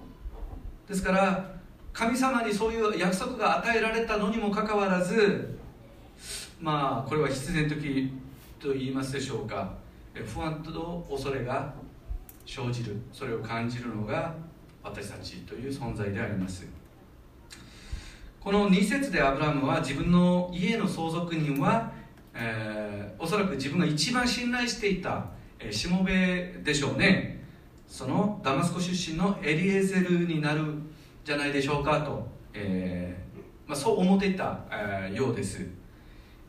[0.87, 1.51] ですから
[1.91, 5.59] 神様にそういう約束が与えられたのにもかかわらず
[6.59, 8.11] まあこれは必然的
[8.59, 9.73] と言いますでしょうか。
[10.13, 11.73] 不安と恐れが
[12.45, 12.95] 生じる。
[13.11, 14.33] それを感じるのが
[14.83, 16.67] 私たちという存在であります。
[18.39, 21.91] この2節でアブラムは自分の家の相続人は、
[22.33, 25.27] えー、おそらく自分が一番信頼していた、
[25.59, 27.43] え、しもべでしょうね。
[27.87, 30.61] そのダマスコ出身のエリエゼルになる
[31.23, 35.65] じゃないでしょうかと、えーまあ、そう思っていた、えー、ようです、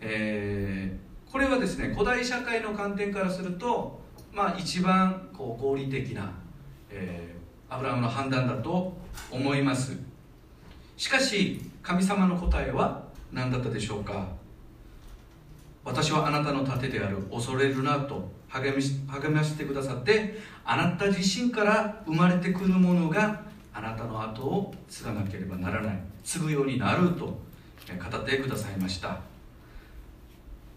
[0.00, 0.98] え、
[1.30, 4.02] これはですね古代社会の観点からすると
[4.34, 6.32] まあ、一番こう合理的な、
[6.90, 7.43] えー、
[7.74, 8.96] アブラムの判断だと
[9.32, 9.98] 思います。
[10.96, 13.02] しかし神様の答えは
[13.32, 14.28] 何だったでしょうか？
[15.84, 27.36] 私はあなたの盾である恐れるなと励み励ましてくださってあなた自身から生まれてくるものがあなたの後を継がなければならない継ぐようになると語
[28.16, 29.18] ってくださいました。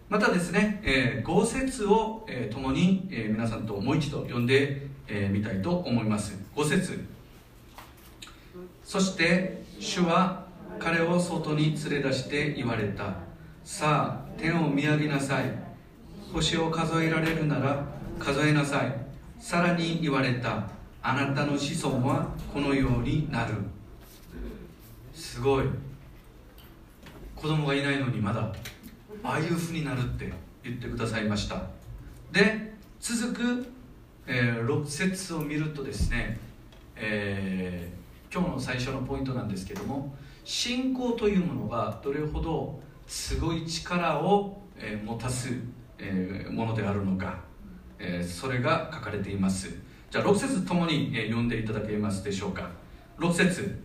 [0.08, 6.38] またですね、えー、豪雪を、えー、共に、えー、皆さんともう一度読んで、えー、たいと思います。
[6.54, 7.00] 豪雪
[8.84, 10.46] そして主は
[10.78, 13.14] 彼を外に連れ出して言われた。
[13.64, 15.52] さあ天を見上げなさい。
[16.32, 17.84] 星を数えられるなら
[18.18, 18.92] 数えなさい。
[19.38, 20.68] さらに言われた。
[21.02, 23.54] あなたの子孫はこのようになる。
[25.14, 25.64] すごい。
[27.34, 28.52] 子供がいないのにまだ
[29.22, 30.32] ああいうふうになるって
[30.62, 31.62] 言ってくださいました。
[32.32, 33.72] で続く、
[34.30, 36.38] えー、6節を見るとですね、
[36.96, 40.14] えー、今日の最初のポイントなんですけども
[40.44, 45.48] 信仰というものがどれほどすごい力を、えー、持たす、
[45.98, 47.40] え、ものであるのか、
[47.98, 49.74] え、それが書かれています。
[50.10, 52.68] じゃあ6節ともに、えー、読んでいただけますでしょうか。
[53.18, 53.78] 6節。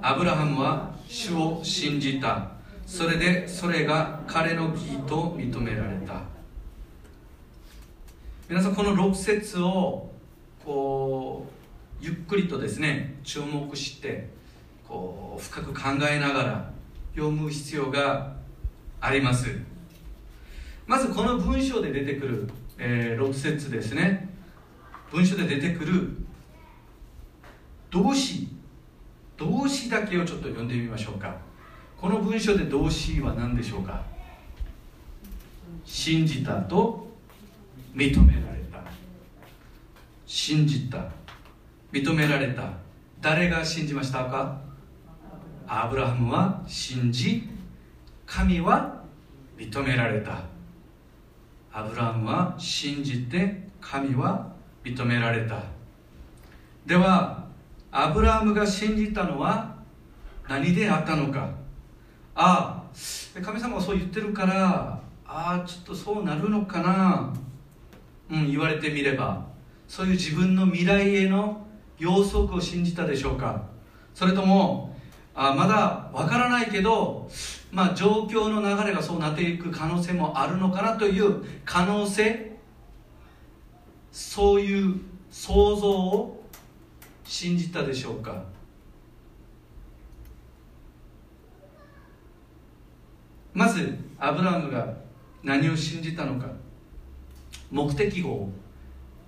[0.00, 2.52] アブラハムは主を信じた。
[2.86, 6.33] それでそれが彼の義と認められた。
[8.46, 10.10] 皆さんこの6節を
[10.62, 11.46] こ
[12.02, 14.28] うゆっくりとですね注目して
[14.86, 15.80] こう深く考
[16.10, 16.70] えながら
[17.14, 18.34] 読む必要が
[19.00, 19.46] あります。
[20.86, 24.28] まずこの文章で出てくる、えー、6節ですね。
[25.10, 26.10] 文章で出てくる
[27.90, 28.48] 動詞。
[29.38, 31.34] 動詞だけをちょっと読んでみましょうか。
[31.98, 34.04] この文章で動詞は何でしょうか？
[35.86, 37.03] 信じたと
[37.94, 38.78] 認められた。
[40.26, 41.06] 信じた。
[41.92, 42.70] 認められた。
[43.20, 44.60] 誰が信じましたか？
[45.66, 47.48] アブラハムは信じ
[48.26, 49.02] 神は
[49.56, 50.42] 認められた。
[51.72, 55.62] アブラハムは信じて神は認められた。
[56.84, 57.44] では
[57.92, 59.76] アブラハムが信じたのは
[60.48, 61.48] 何であったのか？
[62.34, 67.32] ああ神様がそう言ってるからああちょっとそうなるのかな？
[68.30, 69.46] うん言われてみれば
[69.88, 71.66] そういう自分の未来への
[71.98, 73.62] 予測を信じたでしょうか。
[74.14, 74.94] それとも
[75.34, 77.28] あまだわからないけど、
[77.72, 82.56] まあ、状況の流れがそうなっていく可能性もあるのかなという可能性
[84.12, 85.00] そういう
[85.30, 86.44] 想像を
[87.24, 88.44] 信じたでしょうか。
[93.52, 94.94] まずアブラムが
[95.42, 96.46] 何を信じたのか。
[97.74, 98.52] 目的語を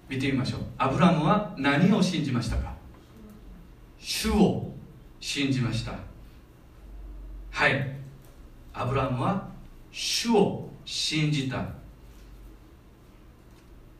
[0.09, 0.61] 見てみましょう。
[0.78, 2.72] アブラムは何を信じましたか？
[3.99, 4.70] 主を
[5.18, 5.99] 信じました。
[7.51, 7.97] はい。
[8.72, 9.49] アブラムは
[9.90, 11.66] 主を信じた。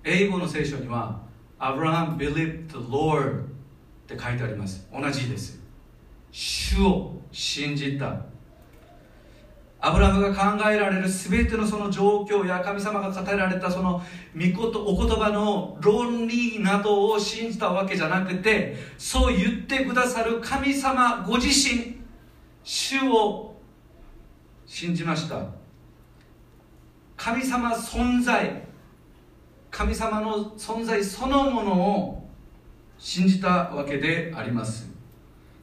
[0.05, 1.21] 英語の聖書には
[1.59, 3.47] アブラハム believed the Lord っ
[4.07, 4.87] て書いてあります。
[4.93, 5.61] 同じです。
[6.31, 8.25] 主を信じた。
[9.87, 14.03] アブラムが考えられる全てのその状況や神様が語られたその
[14.35, 22.01] 御事お言葉の論理などを信じたわけじゃなくてそう言ってくださる神様ご自身
[22.65, 23.55] 主を
[24.67, 25.47] 信じました。
[27.17, 28.65] 神様存在
[29.71, 32.29] 神様の存在そのものを
[32.99, 34.91] 信じたわけであります。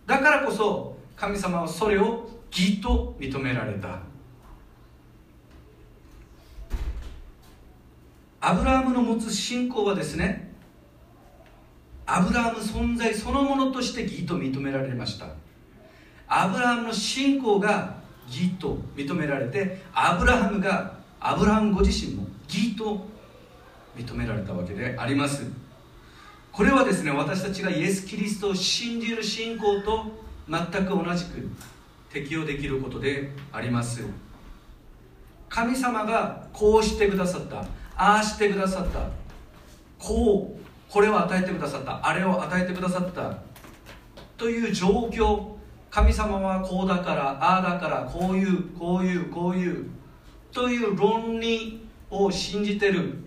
[0.07, 4.12] だからこそ神様はそれを義と認められた。
[8.45, 10.51] アブラハムの持つ信仰はですね
[12.05, 15.27] アブラハム存在そのものとして義と認められました。
[16.27, 17.95] アブラハムの信仰が
[18.27, 23.05] 義と認められてアブラハムがアブラハムご自身も義と
[23.95, 25.45] 認められたわけであります。
[26.51, 30.11] これはですね私たちがイエス・キリストを信じる信仰と
[30.49, 31.49] 全く同じく
[32.11, 34.03] 適用できることであります。
[35.47, 37.65] 神様がこうしてくださった。
[37.95, 38.99] ああしてくださった。
[39.99, 42.05] こうこれを与えてくださった。
[42.05, 43.37] あれを与えてくださった。
[44.37, 45.53] という状況。
[45.89, 49.85] 神様はこうだからああだからこういうこういうこういう。
[50.51, 53.19] という論理を信じてる。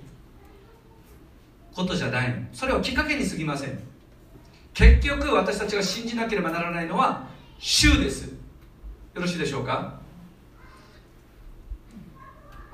[1.75, 3.79] ことじゃないそれはきっかけに過ぎません。
[4.73, 8.29] 結局私たちが信じなければならないのは主です。
[8.29, 8.33] よ
[9.21, 9.96] ろしいでしょうか？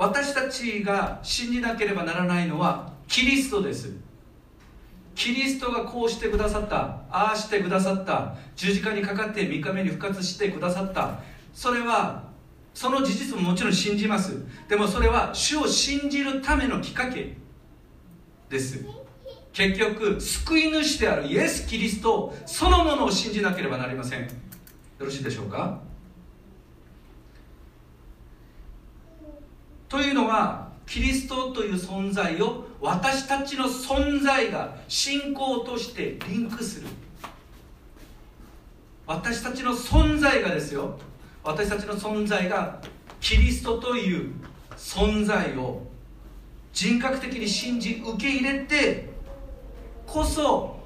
[0.02, 3.92] 私たちが信じなければならないのはキリストです。
[5.14, 7.02] キリストがこうしてくださった。
[7.08, 8.34] ああしてくださった。
[8.56, 11.20] 十字架にかかって3日目に復活してくださった。
[11.54, 12.24] それは
[12.74, 14.44] その事実ももちろん信じます。
[14.68, 17.36] でもそれは主を信じるためのきっかけ
[18.48, 18.84] です。
[19.52, 24.22] 結局救い主であるイエス・キリストそのものを信じなければなりません。
[24.22, 24.26] よ
[24.98, 25.78] ろしいでしょうか？
[29.92, 36.86] というのはキリストという存在を私たちの存在が信仰としてリンクする。
[39.06, 40.98] 私たちの存在がですよ。
[41.44, 42.80] 私たちの存在が
[43.20, 44.32] キリストという
[44.78, 45.82] 存在を
[46.72, 49.10] 人格的に信じ受け入れて
[50.06, 50.78] こそ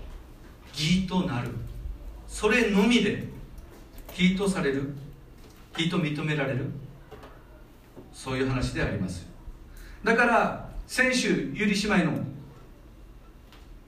[0.72, 1.50] 義となる。
[2.26, 3.28] それのみで
[4.18, 4.96] 義とされる。
[5.78, 6.72] 義と認められる。
[8.16, 9.26] そういう話であります。
[10.02, 12.12] だから先週ゆり姉妹の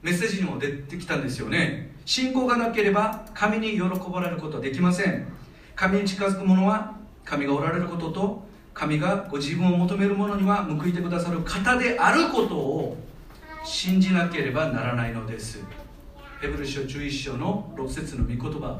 [0.03, 1.95] メッセージにも出てきたんですよね。
[2.05, 5.25] 信仰がなければ神に喜ばれることはできません。
[5.75, 12.97] 神に近づく者は神がおられることと神がご自分を求める者には報いてくださる方であることを
[13.65, 15.63] 信じなければならないのです。
[16.39, 18.79] ヘブル書11章の6節の御言葉。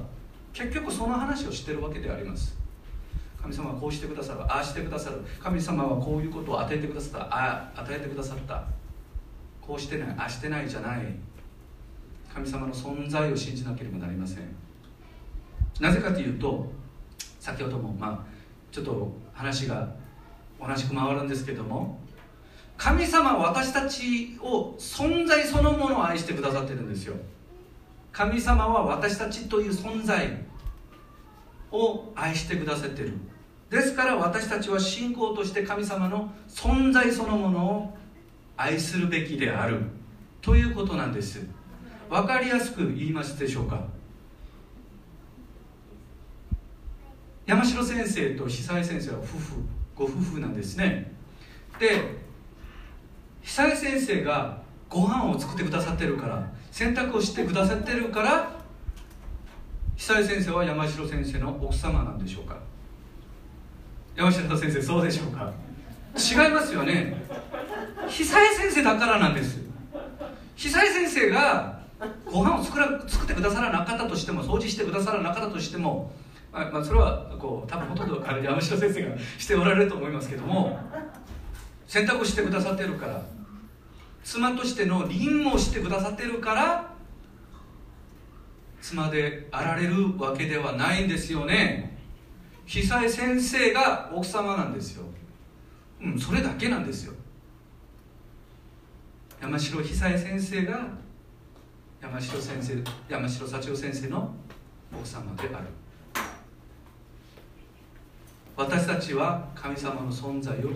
[0.53, 2.58] 結局その話をしてるわけであります。
[3.41, 5.17] 神様はこうしてくださるああしてくださる。
[5.41, 7.19] 神様はこういうことを与えてくださった。
[7.25, 8.63] ああ与えてくださった。
[9.61, 11.15] こうしてないああしてないじゃない。
[12.33, 14.43] 神様の存在を信じなければなりません。
[15.79, 16.69] なぜかというと
[17.39, 18.19] 先ほどもまあ
[18.71, 19.89] ちょっと話が
[20.59, 21.97] 同じく回るんですけども
[22.77, 27.15] 神様は私たちを存在そのものを愛してくださってるんですよ。
[28.11, 30.48] 神様は私たちという存在
[31.71, 33.13] を愛してくださっている。
[33.69, 37.97] ですから私たちは信仰として神様の存在そのものを
[38.57, 39.81] 愛するべきである。
[40.41, 41.45] ということなんです。
[42.09, 43.83] 分かりやすく言いますでしょうか。
[47.45, 49.35] 山城先生と久井先生は夫婦。
[49.95, 51.11] ご夫婦なんですね。
[51.79, 52.19] で
[53.41, 58.58] 久井先生がご飯を作ってくださってるから洗濯をしてくださってるから
[59.99, 62.55] 久井先生は山城先生の奥様なんでしょうか？
[64.15, 65.51] 山城先生そうでしょうか？
[66.15, 67.21] 違いますよね。
[68.07, 69.59] 久井先生だからなんです。
[70.55, 71.81] 久井先生が
[72.25, 76.13] ご飯を作ら作ってくださらなかったとしても掃除してくださらなかったとしても
[76.53, 80.79] まあ、まあ、それはこう多分ほとんど山城先生がしておられると思いますけども
[81.87, 83.21] 選択してくださってるから
[84.23, 86.88] 妻としての任務をしてくださってるから
[88.81, 91.97] 妻であられるわけではないんですよね。
[92.65, 95.05] 久井先生が奥様なんですよ。
[96.01, 97.13] うんそれだけなんですよ。
[99.41, 100.87] 山城久井先生が
[102.01, 102.75] 山城先生
[103.09, 104.33] 山城幸男先生の
[104.93, 105.67] 奥様である。
[108.55, 110.69] 私たちは神様の存在を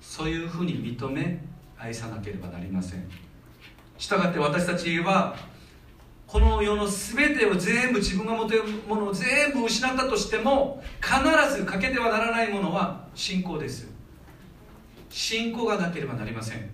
[0.00, 1.42] そういうふうに認め
[1.76, 3.08] 愛さなければなりません。
[3.98, 5.36] したがって私たちは
[6.28, 13.88] この世の全てを全部自分が持てるものを全部失ったとしても必ず欠けてはならないものは信仰です。
[15.08, 16.70] 信仰がなければなりません。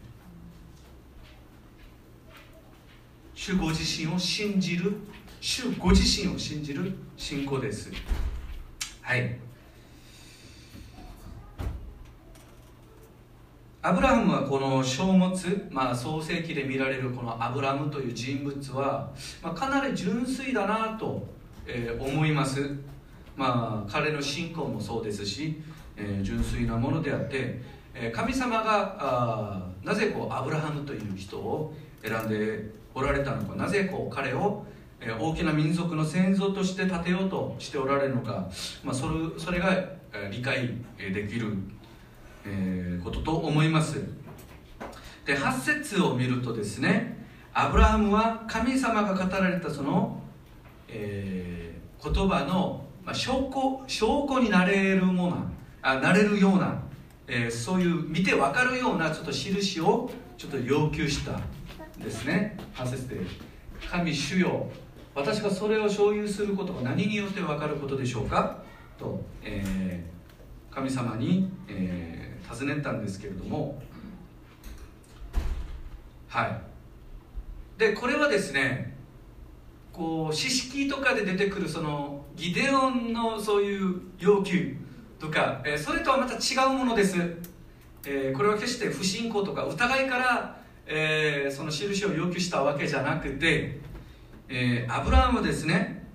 [3.32, 4.96] 主ご自身を信じる。
[5.40, 7.92] 主ご自身を信じる信仰です。
[9.02, 9.38] はい。
[13.86, 19.12] アブラハムはこの書物、まあ、創世記で見られるこのアブラムという人物は、
[19.42, 21.28] まあ、かなり純粋だなと、
[21.66, 22.62] えー、思います、
[23.36, 25.60] まあ、彼の信仰もそうですし、
[25.98, 27.60] えー、純粋なものであって、
[27.94, 34.64] えー、神様がなぜこうアブラハムという人を選んでおられたのかなぜこう彼を
[35.20, 38.48] 大きな民族の先祖として立てようとしておられるのか、
[38.82, 39.76] まあ、それそれが
[40.30, 40.70] 理解
[41.12, 41.54] できる
[42.46, 44.00] えー、ことと思います
[45.24, 50.20] で8節を見るとですねアブラハムは神様が語られたその、
[50.88, 55.46] えー、言葉の、まあ、証拠証拠になれるもの
[55.82, 56.82] あなれるような、
[57.26, 61.40] えー、そういう見て分かるようなちょっと印をちょっと要求した
[61.98, 63.20] ですね8節で
[63.90, 64.66] 「神主よ
[65.14, 68.62] 私がそれを所有することが何によって分かることでしょうか?」
[68.98, 73.80] と、えー、神様に、えー尋ねたんですけれども
[76.28, 76.60] はい。
[77.78, 78.96] でこれはですね
[79.92, 84.76] こう詩式とかで出てくるそのギデオンのそういう要求
[85.20, 87.16] とか、え、それとはまた違うものです、
[88.04, 93.78] えー、これは決して不信仰とか疑いから、えー、その印を要求したわけじゃなくて、
[94.48, 96.08] えアブラハムですね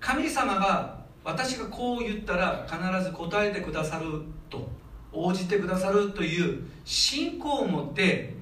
[0.00, 4.68] 神様が私がこう言ったら必ず答えてくださると。
[5.24, 8.34] 応じてくださるという信仰を持って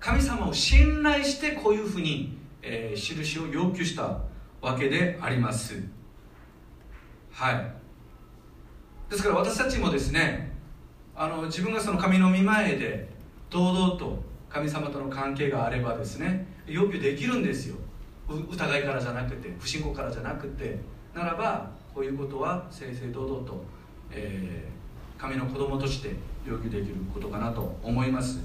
[0.00, 4.20] 神様を信頼してこういうふうに、えー、印を要求した
[4.60, 5.82] わけであります。
[7.32, 7.72] はい。
[9.10, 10.52] ですから私たちもですね
[11.14, 13.08] あの自分がその神の御前で
[13.50, 17.76] 堂々と神様との関係があればですね要求できるんですよ。
[18.28, 20.96] 疑いからじゃなくて不信仰からじゃなくて。
[21.16, 23.64] ならばこういうことは正々堂々と、
[24.10, 24.75] えー、
[25.18, 26.14] 神の子供として
[26.46, 28.40] 要求できることかなと思います。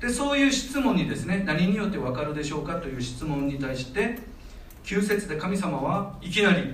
[0.00, 4.18] でそういう質問にですね何によって分かるでしょうかという質問に対して
[4.84, 6.72] 9節で神様はいきなり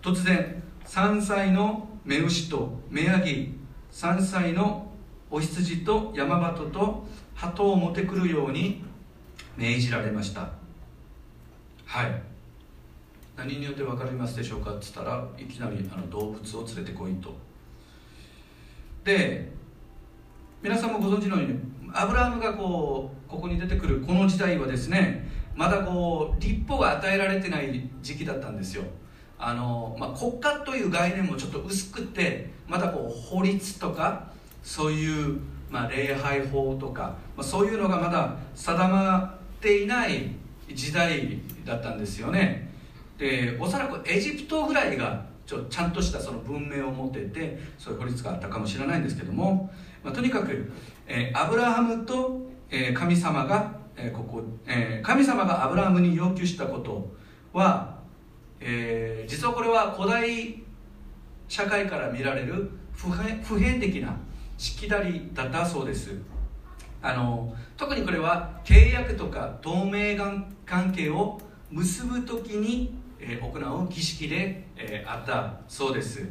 [0.00, 3.54] 突然3歳の目牛と目ヤギ
[3.92, 4.90] 3歳の
[5.30, 8.82] お羊と山鳩と鳩を持ってくるように
[9.56, 10.50] 命じられました。
[11.84, 12.22] はい。
[13.36, 17.34] 何によって分かりますでしょうかって言ったらいきなりあの動物を連れてこいと。
[19.04, 19.50] で
[20.62, 21.58] 皆さんもご存知のように
[21.92, 28.84] アブラハムがこうここに出てくるこの時代はですねまだこう立法が与えられてない時期だったんですよ。
[29.38, 34.30] あの、まあ、国家という概念もちょっと薄くてまだこう法律とか
[34.62, 40.30] そういう、まあ、礼拝法とか、まあ、そういうのがまだ定まっていない
[40.72, 42.70] 時代だったんですよね。
[43.18, 49.70] でおそらくエジプトぐらいがちょちゃんとしたその文明を持ててそういう法律があったかもしれないんですけども、
[50.02, 50.72] まあ、とにかく、
[51.06, 52.40] えー、アブラハムと、
[52.70, 57.12] えー、神様が、えーここえ、神様がアブラハムに要求したこと
[57.52, 57.98] は、
[58.60, 60.62] え、実はこれは古代
[61.48, 64.16] 社会から見られる普遍的な
[64.56, 66.16] しきたりだったそうです。
[67.02, 70.16] あの特にこれは契約とか同盟
[70.64, 71.38] 関係を
[71.70, 76.26] 結ぶ時に、え、行う儀式で、え、あったそうです。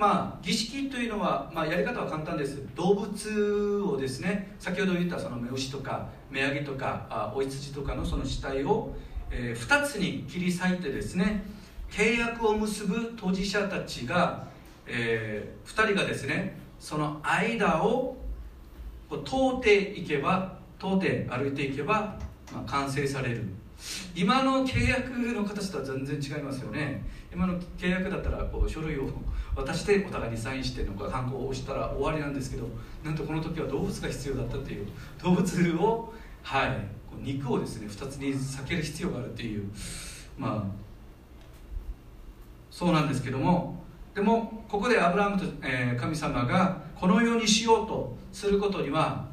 [0.00, 2.66] まあ儀式というのは、まあ、やり方は簡単です。
[2.74, 8.94] 動物をですね先ほど言ったその目牛とか目上げとかあお羊とかのその死体を、
[9.30, 11.44] え、2つに切り裂いてですね
[11.90, 14.46] 契約を結ぶ当事者たちが、
[14.86, 18.16] えー、2人がですねその間を
[19.10, 22.16] こう通っていけば通って歩いていけば、
[22.54, 23.44] まあ、完成される。
[24.14, 27.04] 今の契約の形とは全然違いますよね。
[27.32, 29.08] 今の契約だったらこう書類を
[29.54, 32.66] 渡してお互いにサインしてのかハンコを押したら終わりなんですけど
[33.04, 34.86] なんとこの時は動物が必要だったっていう
[35.22, 36.12] 動物を
[36.42, 36.86] はい
[37.22, 39.64] 肉をですね2つに避ける必要があるっていう
[40.38, 40.64] まあ
[42.70, 43.80] そうなんですけども
[44.14, 49.26] でもここでアブラハムと、えー、神様がこのようにしようとすることには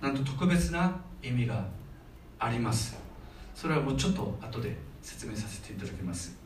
[0.00, 1.64] なんと特別な意味が
[2.38, 2.97] あります。
[3.60, 6.38] それはもうちょっと後で説明させていただきます。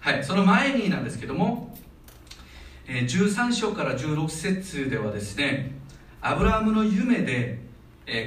[0.00, 1.76] はいその前になんですけども、
[2.88, 5.72] 13章から16節ではですね
[6.22, 7.58] アブラハムの夢で、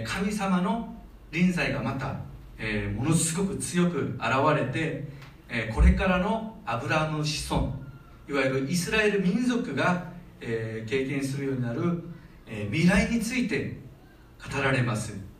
[0.05, 0.95] 神様の
[1.31, 2.19] 臨在がまた、
[2.95, 4.21] ものすごく強く現
[4.55, 5.07] れて、
[5.73, 7.73] これからのアブラハム子孫
[8.29, 12.03] いわゆるイスラエル民族が、経験するようになる、
[12.69, 13.79] 未来について
[14.53, 15.32] 語られます。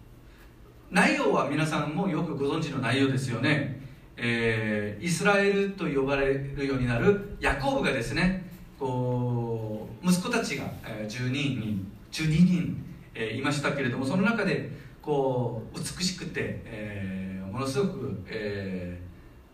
[0.94, 3.82] 内容は皆さんもよくご存知の内容ですよね、
[4.16, 8.48] えー、イスラエルと呼ばれるようになるヤコブがですね
[8.80, 12.86] こう息子たちが、えー、12人12人、
[13.16, 14.70] えー、いましたけれどもその中で
[15.02, 19.02] こう美しくて、えー、ものすごく、え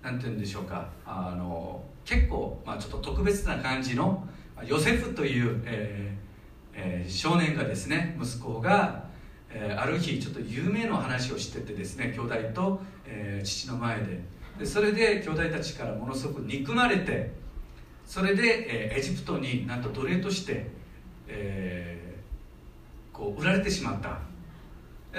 [0.02, 4.28] ー、なんて言うんでしょうかあの結構、まあ、ちょっと特別な感じの
[4.66, 6.20] ヨセフという、えー
[6.74, 9.08] えー、少年がですね息子が
[9.52, 14.22] えー、ある日ちょっと夢の話をしててですね兄弟と、えー、父の前で。
[14.60, 17.32] でそれで兄弟たちからものすごく憎まれて
[18.06, 20.70] それで、えー、エジプトになんと奴隷として、
[21.28, 24.20] えー、こう売られてしまった。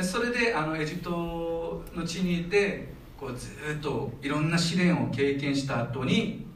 [0.02, 6.46] それであのエジプトの地にいてこうずっといろんな試練を経験した後に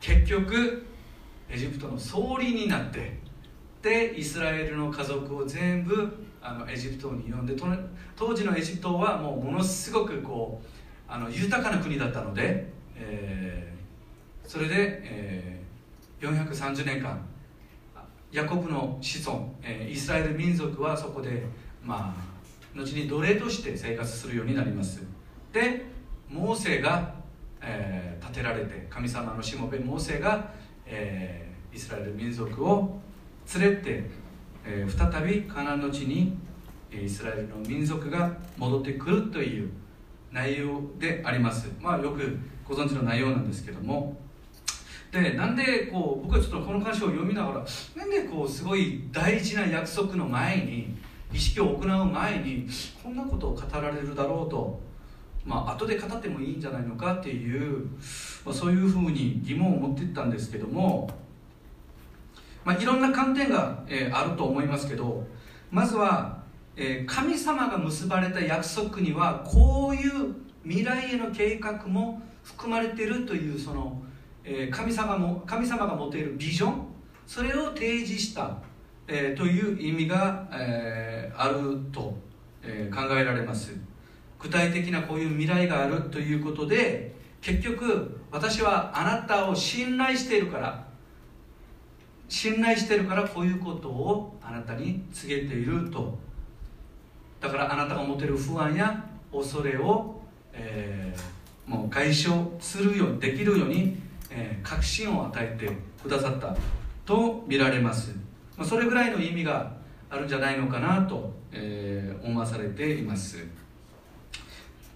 [0.00, 0.86] 結局
[1.48, 3.18] エジプトの総理になって
[3.82, 7.54] でイスラエルの家族を全部あのエジプトに呼んで
[8.16, 10.66] 当時のエジプトはもうものすごくこう
[11.08, 14.74] あの豊かな国だったので、えー、それで、
[15.04, 17.20] えー、430年間
[18.32, 21.44] ヤコブの子孫、えー、イスラエル民族はそこで
[21.82, 25.02] まあ後に奴隷として生活するようになります。
[25.52, 25.84] で
[26.28, 27.14] モーセが、
[27.60, 30.50] えー、建てられて神様のしもべモーセが、
[30.86, 32.98] えー、イスラエル民族を
[33.54, 34.21] 連れて
[34.64, 36.36] え、再びカナンの地に
[36.90, 39.70] イスラエルの民族が戻ってくるという
[40.30, 41.70] 内容であります。
[41.80, 44.16] まあよくご存知の内容なんですけども。
[45.10, 50.96] でなんでこう僕はちょっとこの歌詞を読みながらなんでこうすごい大事な約束の前に
[51.30, 52.66] 意識を行う前に
[53.02, 54.80] こんなことを語られるだろうと。
[55.44, 57.88] まあ後で語ってもいいんじゃないのかっていう、
[58.44, 61.10] まあ、そういうふうに疑問を持っていったんですけども。
[62.64, 65.26] まあ、いろんな観点が、えー、あると思いますけど
[65.70, 66.38] まずは、
[66.76, 70.34] えー、神様が結ばれた約束にはこういう
[70.64, 74.00] 未来への計画も含まれているというその、
[74.44, 76.86] えー、神様も神様が持っているビジョン
[77.26, 78.58] それを提示した、
[79.06, 82.14] え、という意味が、え、あると、
[82.62, 83.72] え、考えられます。
[84.42, 90.84] 具体的なこういう未来があるということで結局私はあなたを信頼しているから
[92.32, 96.18] 信頼してるからこういうことをあなたに告げていると。
[97.42, 100.18] だからあなたが持てる不安や恐れを、
[100.54, 103.98] えー、もう解消するようにできるように、
[104.30, 105.70] えー、確信を与えて
[106.02, 106.56] くださった
[107.04, 108.14] と見られます、
[108.56, 109.70] ま、それぐらいの意味が
[110.08, 113.46] あるんじゃないのかなと、えー、思わされています。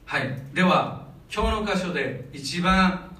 [0.06, 0.42] はい。
[0.54, 3.14] では今日の箇所で一番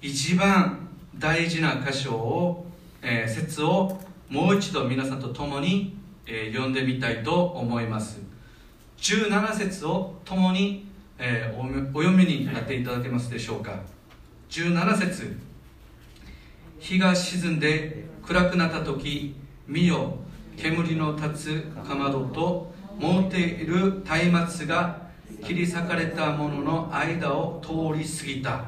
[0.00, 0.88] 一番
[1.18, 2.71] 大事な箇所を
[3.02, 3.98] えー、説を
[4.28, 5.96] もう一度皆さんと共に、
[6.26, 8.20] えー、読んでみたいと思います。
[8.98, 10.86] 17節を共に、
[11.18, 13.80] えー、お読みになっていただけますでしょうか。
[14.48, 15.36] 17節。
[16.78, 19.34] 日が沈んで暗くなった時
[19.66, 20.16] 見よ
[20.56, 25.02] 煙の立つかまどと燃っている松明が
[25.44, 28.64] 切り裂かれたものの間を通り過ぎた。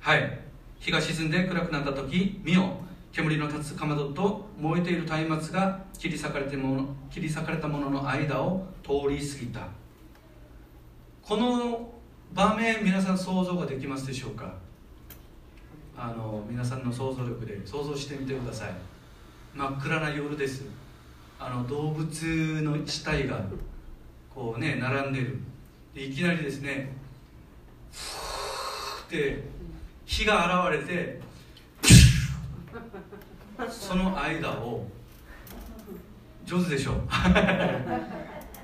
[0.00, 0.47] はい。
[0.80, 2.76] 日が沈んで暗くなった時見よ。
[3.10, 9.66] 煙の立つかまどと燃えている松明が切り裂かれても切り裂かれたものの間を通り過ぎた。
[11.22, 11.90] この
[12.32, 14.54] 場面皆さん想像ができますでしょうか？
[15.96, 18.72] あの皆さんの想像力で想像してみてください。
[19.54, 20.64] 真っ暗な夜です。
[21.40, 23.40] あの動物の死体が
[24.32, 25.38] こうね並んでる。
[25.94, 26.92] いきなりですね
[27.90, 29.42] ふーって
[30.08, 31.20] 火が現れて
[33.70, 34.86] その間を
[36.46, 36.92] 上手でしょ？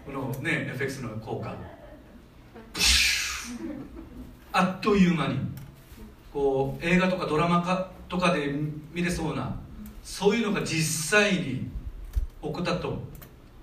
[0.07, 1.55] このね FX の効果。
[4.53, 5.39] あっという間に。
[6.33, 8.53] こう映画とかドラマかとかで
[8.93, 9.55] 見れそうな
[10.03, 11.71] そういうのが実際に
[12.43, 12.99] 起こったと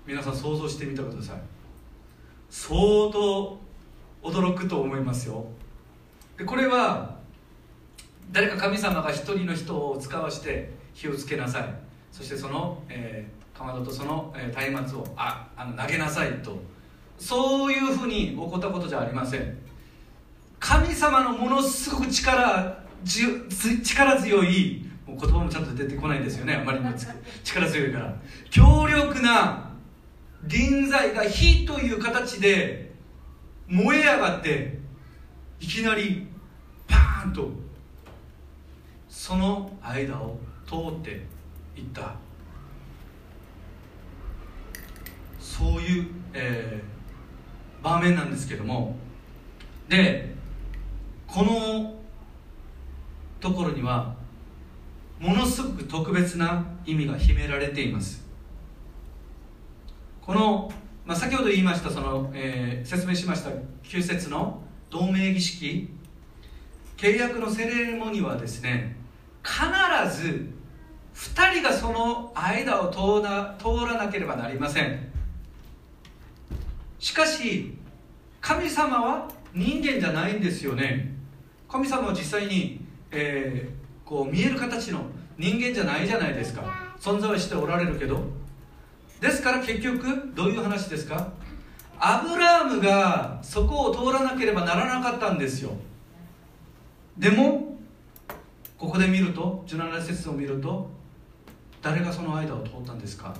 [0.06, 1.36] 皆さん想像してみてください。
[2.48, 2.74] 相
[3.10, 3.60] 当
[4.22, 5.44] 驚くと思いますよ。
[6.38, 7.20] でこれは
[8.32, 11.64] 誰か神様が一人の人を使わして火をつけなさい。
[12.10, 16.56] そしてその、えー、かまどとその、えー、松明をああの投げなさいと。
[17.18, 19.58] そういうふうに起こったことじゃありません。
[20.58, 26.54] 神様のものすごく力力強いもう言葉もちゃんと出てこないんですよね。
[26.54, 26.92] あまりにも
[27.44, 28.14] 力強いから。
[28.50, 29.70] 強力な
[30.44, 32.94] 臨在が火という形で
[33.66, 34.78] 燃え上がって
[35.60, 36.26] いきなり
[36.88, 37.50] パーンと
[39.24, 41.24] その間を通って
[41.76, 42.16] いった。
[45.38, 48.96] そういう、えー、場面なんですけども。
[49.88, 50.34] で
[51.28, 51.94] この
[53.38, 54.16] ところには
[55.20, 58.26] ものすごく特別な意味が秘められています。
[60.20, 60.72] この、
[61.06, 63.50] まあ、先ほど言いましたその、えー、説明しました
[63.84, 64.60] 旧節の
[64.90, 65.90] 同盟儀式。
[66.96, 69.01] 契約のセレモニーはですね
[69.44, 70.50] 必ず
[71.14, 75.08] 2人がその間を通ら通らなければなりません。
[76.98, 77.76] しかし
[78.40, 81.12] 神様は人間じゃないんですよね。
[81.68, 85.00] 神様は実際に、えー、こう見える形の
[85.38, 86.62] 人間じゃないじゃないですか。
[87.00, 88.20] 存在しておられるけど。
[89.20, 91.32] ですから結局どういう話ですか？
[91.98, 95.70] アブラームがそこを通らなければならなかったんですよ。
[97.16, 97.71] でも
[98.82, 100.90] ここで見ると17節を見ると
[101.80, 103.32] 誰がその間を通ったんですか？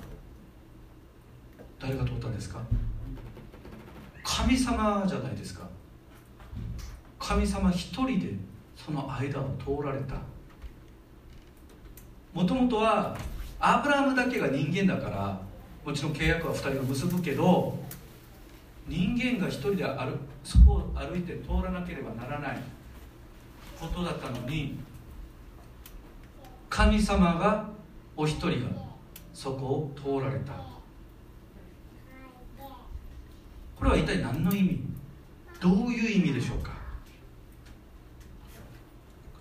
[1.81, 2.61] 誰が通ったんですか？
[4.23, 5.67] 神様じゃないですか。
[7.19, 8.35] 神様一人で
[8.77, 10.15] その間を通られた。
[12.33, 13.17] もともとは
[13.59, 15.41] アブラハムだけが人間だから
[15.85, 17.77] もちろん契約は2人が結ぶけど
[18.87, 22.57] 人間が一人で歩そこを歩いて通らなければならない
[23.77, 24.79] ことだったのに
[26.73, 27.69] 神様が
[28.17, 28.71] お一人が
[29.31, 30.53] そこを通られた。
[33.75, 34.79] これは一体何の意味？
[35.61, 36.71] どういう意味でしょうか？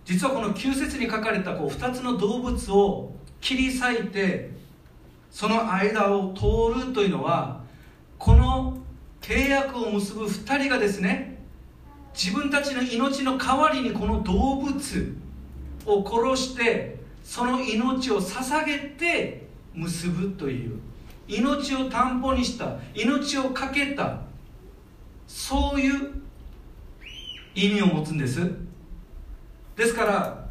[0.05, 4.51] 実はこの旧節に書かれたこう2つの動物を切り裂いて
[5.31, 7.63] その間を通るというのは
[8.19, 8.77] この
[9.23, 11.43] 契約を結ぶ2人がですね
[12.13, 15.17] 自分たちの命の代わりにこの動物
[15.87, 20.79] を殺してその命を捧げて結ぶという。
[21.29, 22.77] 命を担保にした。
[22.95, 24.19] 命を懸けた。
[25.27, 26.23] そういう
[27.55, 28.51] 意味を持つんです。
[29.77, 30.49] ですから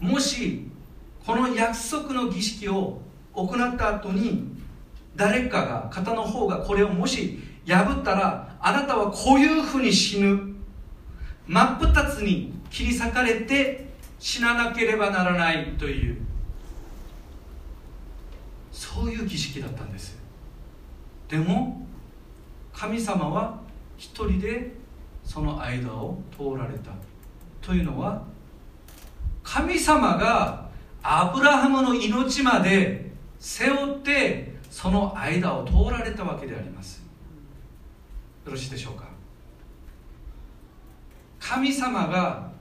[0.00, 0.68] もし
[1.24, 3.00] この約束の儀式を
[3.32, 4.44] 行った後に
[5.16, 10.54] 誰かが方の方がこれをもし破ったらあなたはこういうふうに死ぬ。
[11.46, 13.93] 真っ二つに切り裂かれて
[14.24, 16.16] 死ななければならないという
[18.72, 20.16] そういう儀式だったんです。
[21.28, 21.86] でも
[22.72, 23.60] 神様は
[23.98, 24.72] 一人で
[25.24, 26.92] その間を通られた
[27.60, 28.24] というのは
[29.42, 30.70] 神様が
[31.02, 37.04] アブラハムの命まで背負ってその間を通られたわけであります。
[38.46, 39.04] よろしいでしょうか。
[41.38, 42.53] 神様が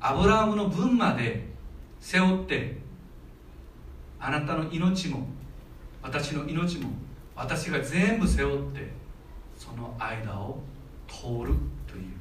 [0.00, 1.48] アブラハムの分まで
[2.00, 2.78] 背負って
[4.20, 5.26] あなたの命も
[6.02, 6.90] 私の命も
[7.34, 8.90] 私が全部背負って
[9.56, 10.60] その間を
[11.08, 11.54] 通る
[11.86, 12.18] という。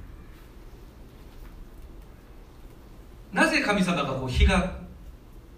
[3.31, 4.79] なぜ神様がこう日が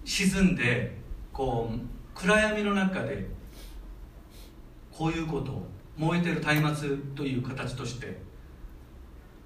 [0.04, 0.98] 沈んで
[1.32, 1.80] こう
[2.14, 3.26] 暗闇の中で
[4.92, 8.08] こういうことを燃えてる松明という形として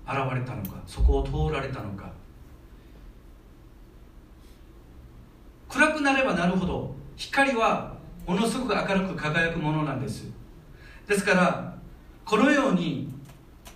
[0.08, 2.23] 現れたのかそこを通られたのか。
[5.74, 7.96] 暗くなればなるほど光は
[8.28, 10.26] ものすごく明るく輝くものなんです。
[11.08, 11.74] ですから
[12.26, 13.12] このように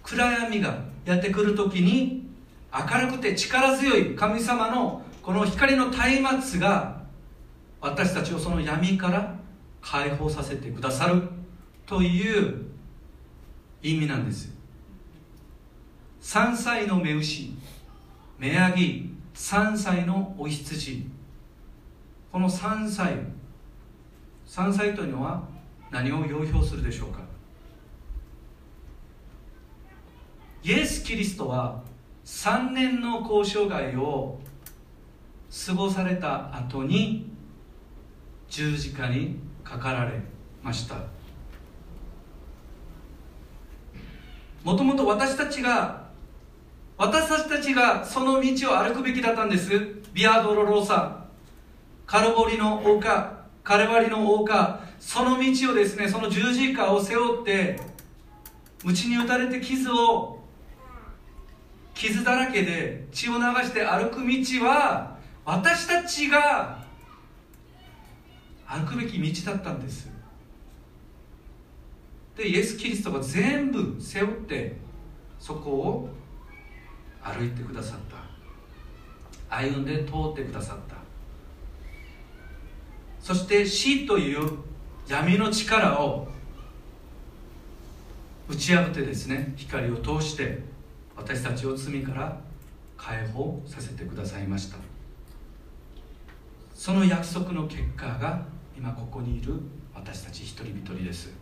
[0.04, 2.30] 暗闇がやってくるときに
[2.72, 7.02] 明るくて力強い神様のこの光の松明が
[7.82, 9.36] 私たちをその闇から
[9.82, 11.24] 解放させてくださる
[11.86, 12.66] という
[13.82, 14.56] 意味なんです。
[16.22, 17.56] 3歳の目牛
[18.38, 21.08] 目ヤギ3歳のお羊
[22.38, 23.16] この3歳
[24.46, 25.42] 3歳というのは
[25.90, 27.22] 何を要表するでしょうか？
[30.62, 31.82] イエス・キリストは
[32.26, 34.40] 3年の交渉外を
[35.66, 37.28] 過ごされた後に
[38.48, 40.22] 十字架にかかられ
[40.62, 40.96] ました。
[44.64, 46.06] もともと私たちが
[47.00, 49.72] 私たちがその道を歩くべきだったんです。
[50.14, 51.26] ビアドロローサ。
[52.08, 57.78] カルボリの丘カルバリの丘その道をですねその十字架を背負って
[58.84, 60.40] 鞭に打たれて傷を
[61.94, 66.86] 傷だらけで血を流して歩く道は私たちが
[68.66, 70.10] 歩くべき道だったんです。
[72.38, 74.78] でイエス・キリストが全部背負って
[75.40, 76.10] そこを
[77.24, 79.58] 歩いてくださった。
[79.58, 80.97] 歩んで通ってくださった。
[83.28, 84.50] そして死という
[85.06, 86.30] 闇の力を
[88.48, 90.64] 打ち破ってですね光を通して
[91.14, 92.40] 私たちを罪から
[92.96, 94.78] 解放させてくださいました。
[96.74, 98.46] その約束の結果が
[98.78, 99.56] 今ここにいる
[99.94, 101.34] 私たち一人一人です。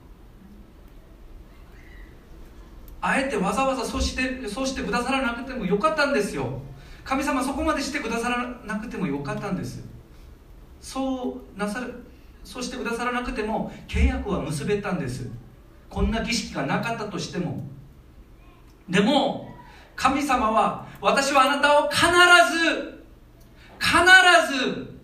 [3.00, 6.62] あえてわざわざそうしてそうしてくださらなくてもよかったんですよ。
[7.04, 9.94] 神様そこまでしてくださらなくてもよかったんです。
[10.86, 11.96] そうなさる
[12.44, 15.28] そうしてくださらなくても契約は結べたんです。
[15.90, 17.64] こんな儀式がなかったとしても。
[18.88, 19.50] でも
[19.96, 23.04] 神様は私はあなたを必ず
[23.80, 25.00] 必ず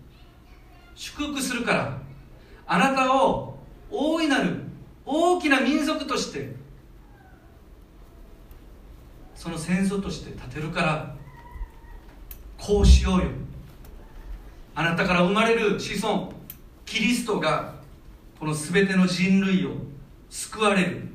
[0.94, 1.98] 祝福するから
[2.64, 3.58] あなたを
[3.90, 4.60] 大いなる
[5.04, 6.54] 大きな民族として
[9.34, 11.16] その戦争として立てるから
[12.56, 13.24] こうしようよ。
[14.74, 16.32] あなたから生まれる子孫
[16.86, 17.74] キリストが
[18.38, 19.72] この全ての人類を
[20.30, 21.08] 救われる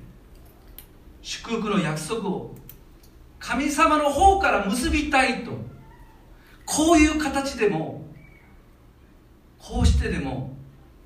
[1.22, 2.56] 祝福の約束を
[3.40, 5.52] 神様の方から結びたいと
[6.66, 8.06] こういう形でも
[9.60, 10.56] こうしてでも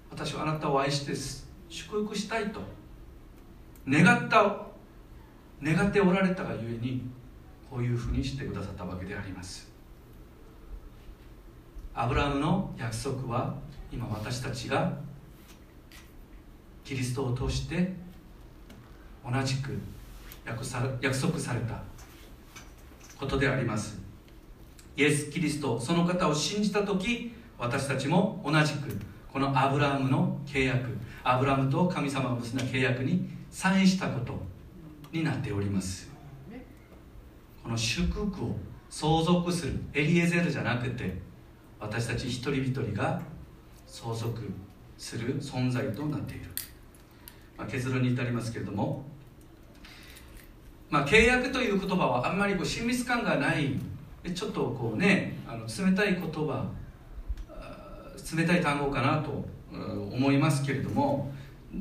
[0.09, 1.13] 私はあなたを愛して
[1.69, 2.59] 祝福したいと
[3.87, 4.67] 願った
[5.63, 7.09] 願っておられたがゆえに
[7.69, 9.70] こういうふうにしてくださったわけであります。
[11.93, 13.53] アブラハムの約束は
[13.91, 14.93] 今私たちが
[16.85, 17.93] キリストを通して
[19.29, 19.77] 同じく
[20.45, 21.83] 約束された
[23.19, 23.99] ことであります。
[24.95, 28.97] イエス・キリストその方を信じた時私たちも同じく
[29.31, 34.33] このアブラハムの契約アブラハムと神様が結んだ契約にサインしたこと
[35.11, 36.09] になっております。
[37.61, 38.55] この祝福を
[38.89, 41.30] 相続するエリエゼルじゃなくて
[41.81, 43.21] 私たち一人一人が
[43.87, 44.49] 相続
[44.97, 46.45] する存在となっている、
[47.57, 49.03] まあ、結論に至りますけれども、
[50.89, 53.79] まあ、契約という言葉はあんまりこう親密感がない。
[54.35, 56.69] ちょっとこうねあの冷たい言葉
[58.37, 59.43] 冷たい単語かなと
[60.13, 61.33] 思いますけれども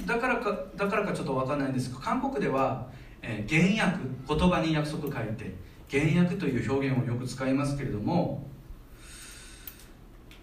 [0.07, 2.87] だからかだからかちょっと分かんないんですが韓国では、
[3.21, 5.55] えー、原訳言葉に約束書いて
[5.91, 8.49] 原訳という表現をよく使いますけれども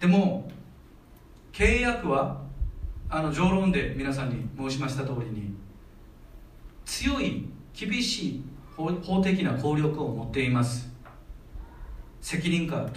[0.00, 0.50] でも
[1.52, 2.40] 契約は
[3.08, 5.54] あの上論で皆さんに申しました通りに
[6.84, 8.42] 強い厳しい
[8.76, 10.88] 法的な効力を持っています。
[12.20, 12.88] 責任が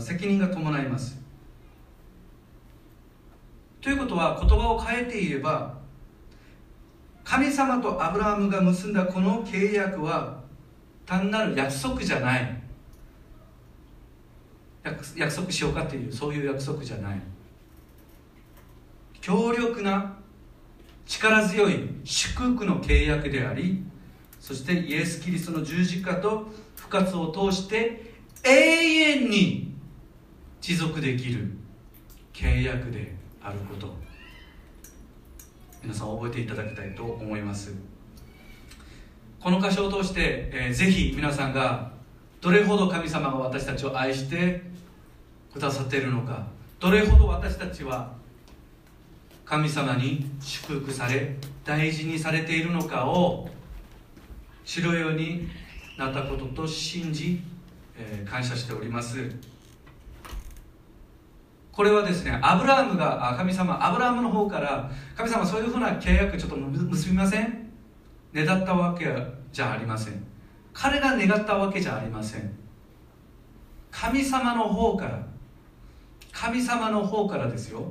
[0.00, 1.20] 責任が伴います。
[3.80, 5.78] ということは言葉を変えて言えば
[7.24, 10.42] 神様とアブラハムが結んだこの契約は
[11.06, 12.57] 単なる約束じゃない。
[15.16, 17.20] 約束しようかというそういう約束じゃない。
[19.20, 20.16] 強力な
[21.06, 23.82] 力強い祝福の契約であり
[24.40, 26.46] そしてイエス・キリストの十字架と
[26.76, 29.74] 復活を通して永遠に
[30.60, 31.50] 持続できる
[32.32, 33.92] 契約であること。
[35.82, 37.74] 皆さん覚えていただきたいと思います。
[39.40, 41.92] この箇所を通して、えー、ぜひ皆さんが
[42.40, 44.62] どれほど神様が私たちを愛して
[45.52, 46.46] くださっているのか。
[46.80, 48.12] どれほど私たちは
[49.44, 53.48] 神様に祝福され大事にされているのかを
[54.64, 55.48] 知るように
[55.96, 57.42] なったことと信じ、
[57.96, 59.30] えー、感謝しております。
[61.72, 67.70] これはですねアブラハムが神様アブラハムの方から神様そういうふうな契約ちょっと結びません？
[68.32, 69.06] ねだったわけ
[69.52, 70.22] じゃありません。
[70.74, 72.52] 彼が願ったわけじゃありません。
[73.90, 75.26] 神様の方から
[76.40, 77.90] 神様の方からですよ。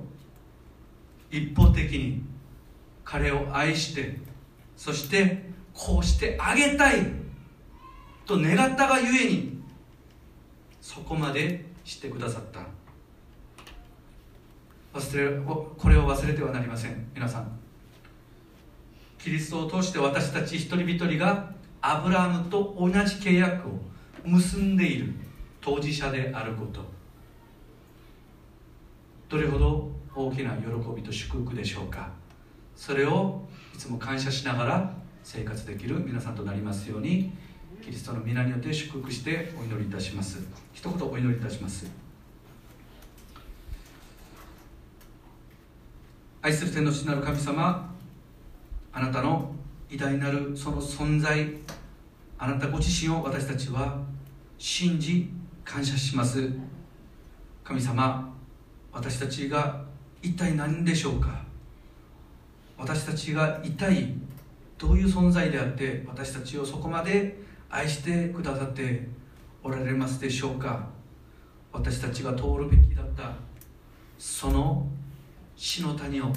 [1.29, 2.23] 一方的に
[3.03, 4.17] 彼を愛して
[4.77, 5.43] そして
[5.73, 7.11] こうしてあげたい
[8.25, 9.61] と願ったがゆえに
[10.79, 12.61] そこまでしてくださった。
[14.97, 17.05] 忘れこれを忘れてはなりません。
[17.13, 17.59] 皆さん。
[19.19, 21.51] キリストを通して私たち一人一人が
[21.81, 23.71] アブラハムと同じ契約を
[24.23, 25.13] 結んでいる
[25.59, 26.96] 当事者であること。
[29.29, 32.09] どれほど大きな喜びと祝福でしょうか。
[32.75, 33.41] それを
[33.75, 34.93] いつも感謝しながら
[35.23, 37.31] 生活できる皆さんとなりますように
[37.83, 40.39] キリストの皆によって祝福してお祈りいたします。
[40.73, 41.87] 一言お祈りいたします。
[46.41, 47.93] 愛する天の父なる神様
[48.93, 49.53] あなたの
[49.89, 51.49] 偉大なるその存在
[52.37, 53.99] あなたご自身を私たちは
[54.57, 55.29] 信じ
[55.65, 56.49] 感謝します。
[57.65, 58.36] 神様
[58.97, 59.83] 私たちが
[60.23, 61.43] 一体何でしょうか？
[62.79, 64.15] 私たちが一体
[64.79, 67.37] どういう存在であって私たちをそこまで
[67.69, 69.07] 愛してくださって
[69.63, 70.87] おられますでしょうか？
[71.71, 73.33] 私たちが通るべきだった
[74.17, 74.87] その
[75.55, 76.33] 死の谷を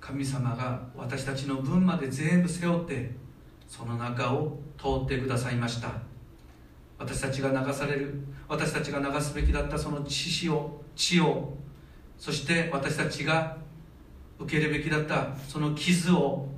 [0.00, 3.10] 神様が私たちの分まで全部背負って
[3.68, 5.90] その中を通ってくださいました。
[6.98, 8.14] 私たちが流される
[8.48, 11.52] 私たちが流すべきだったその血を血を
[12.18, 13.56] そして私たちが
[14.38, 16.48] 受けるべきだったその傷を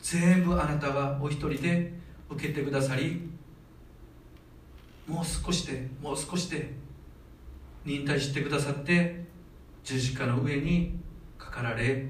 [0.00, 1.92] 全部あなたがお一人で
[2.30, 3.28] 受けてくださり
[5.06, 6.72] もう少しでもう少しで
[7.84, 9.24] 忍耐してくださって
[9.82, 10.98] 十字架の上に
[11.38, 12.06] かかられ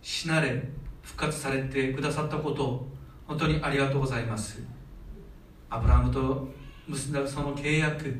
[0.00, 0.62] 死なれ
[1.02, 2.86] 復活されてくださったこと
[3.26, 4.62] 本当にありがとうございます。
[5.70, 6.48] アブラハムと
[6.86, 8.14] 結んだその契約。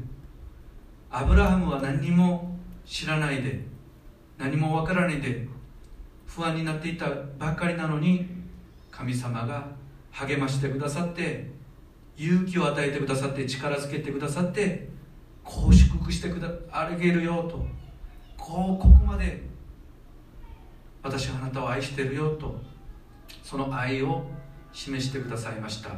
[1.10, 2.56] アブラハムは何にも
[2.86, 3.60] 知らないで
[4.42, 5.46] 何もわからないで
[6.26, 7.06] 不安になっていた
[7.38, 8.26] ばかりなのに
[8.90, 9.68] 神様が
[10.10, 11.48] 励ましてくださって
[12.16, 14.88] 勇気を与えてくださって力づけてくださって
[15.44, 17.64] こう祝福してくだあげるよと
[18.36, 19.42] こうここまで
[21.04, 22.60] 私はあなたを愛してるよと
[23.44, 24.24] その愛を
[24.72, 25.90] 示してくださいました。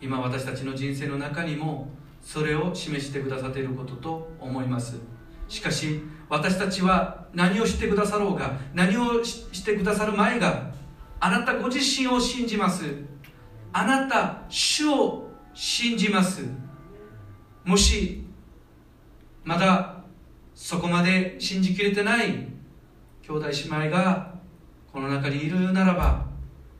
[0.00, 1.88] 今私たちの人生の中にも
[2.22, 4.96] それを示してくださっていることと思います。
[5.48, 10.70] しかし私たちは何をしてくださろうが何をしてくださる前が
[11.20, 12.84] あなたご自身を信じます。
[13.72, 16.44] あなた主を信じます。
[17.64, 18.24] もし
[19.44, 20.02] まだ
[20.54, 22.48] そこまで信じきれてない
[23.22, 24.34] 兄弟姉妹が
[24.92, 26.26] この中にいるならば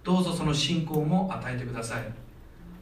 [0.03, 2.05] どうぞその信仰も与えてください。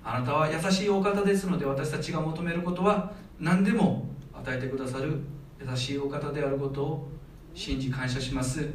[0.04, 5.20] あなたは優しいお方ですので私たちが求めることは何でも与えてくださる
[5.68, 7.08] 優しいお方であることを
[7.54, 8.68] 信じ感謝します。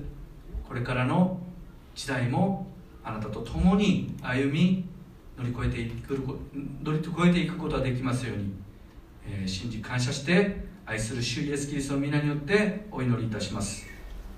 [0.68, 1.40] これからの
[1.96, 2.68] 時代も
[3.04, 4.86] あなたと共に歩み
[5.38, 6.18] 乗り越えていく
[6.84, 8.54] 乗り越えていくことができますように、
[9.26, 13.88] えー、信じ感謝して愛する主イエスキリストの皆によってお祈りいたします。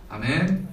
[0.10, 0.68] アメン。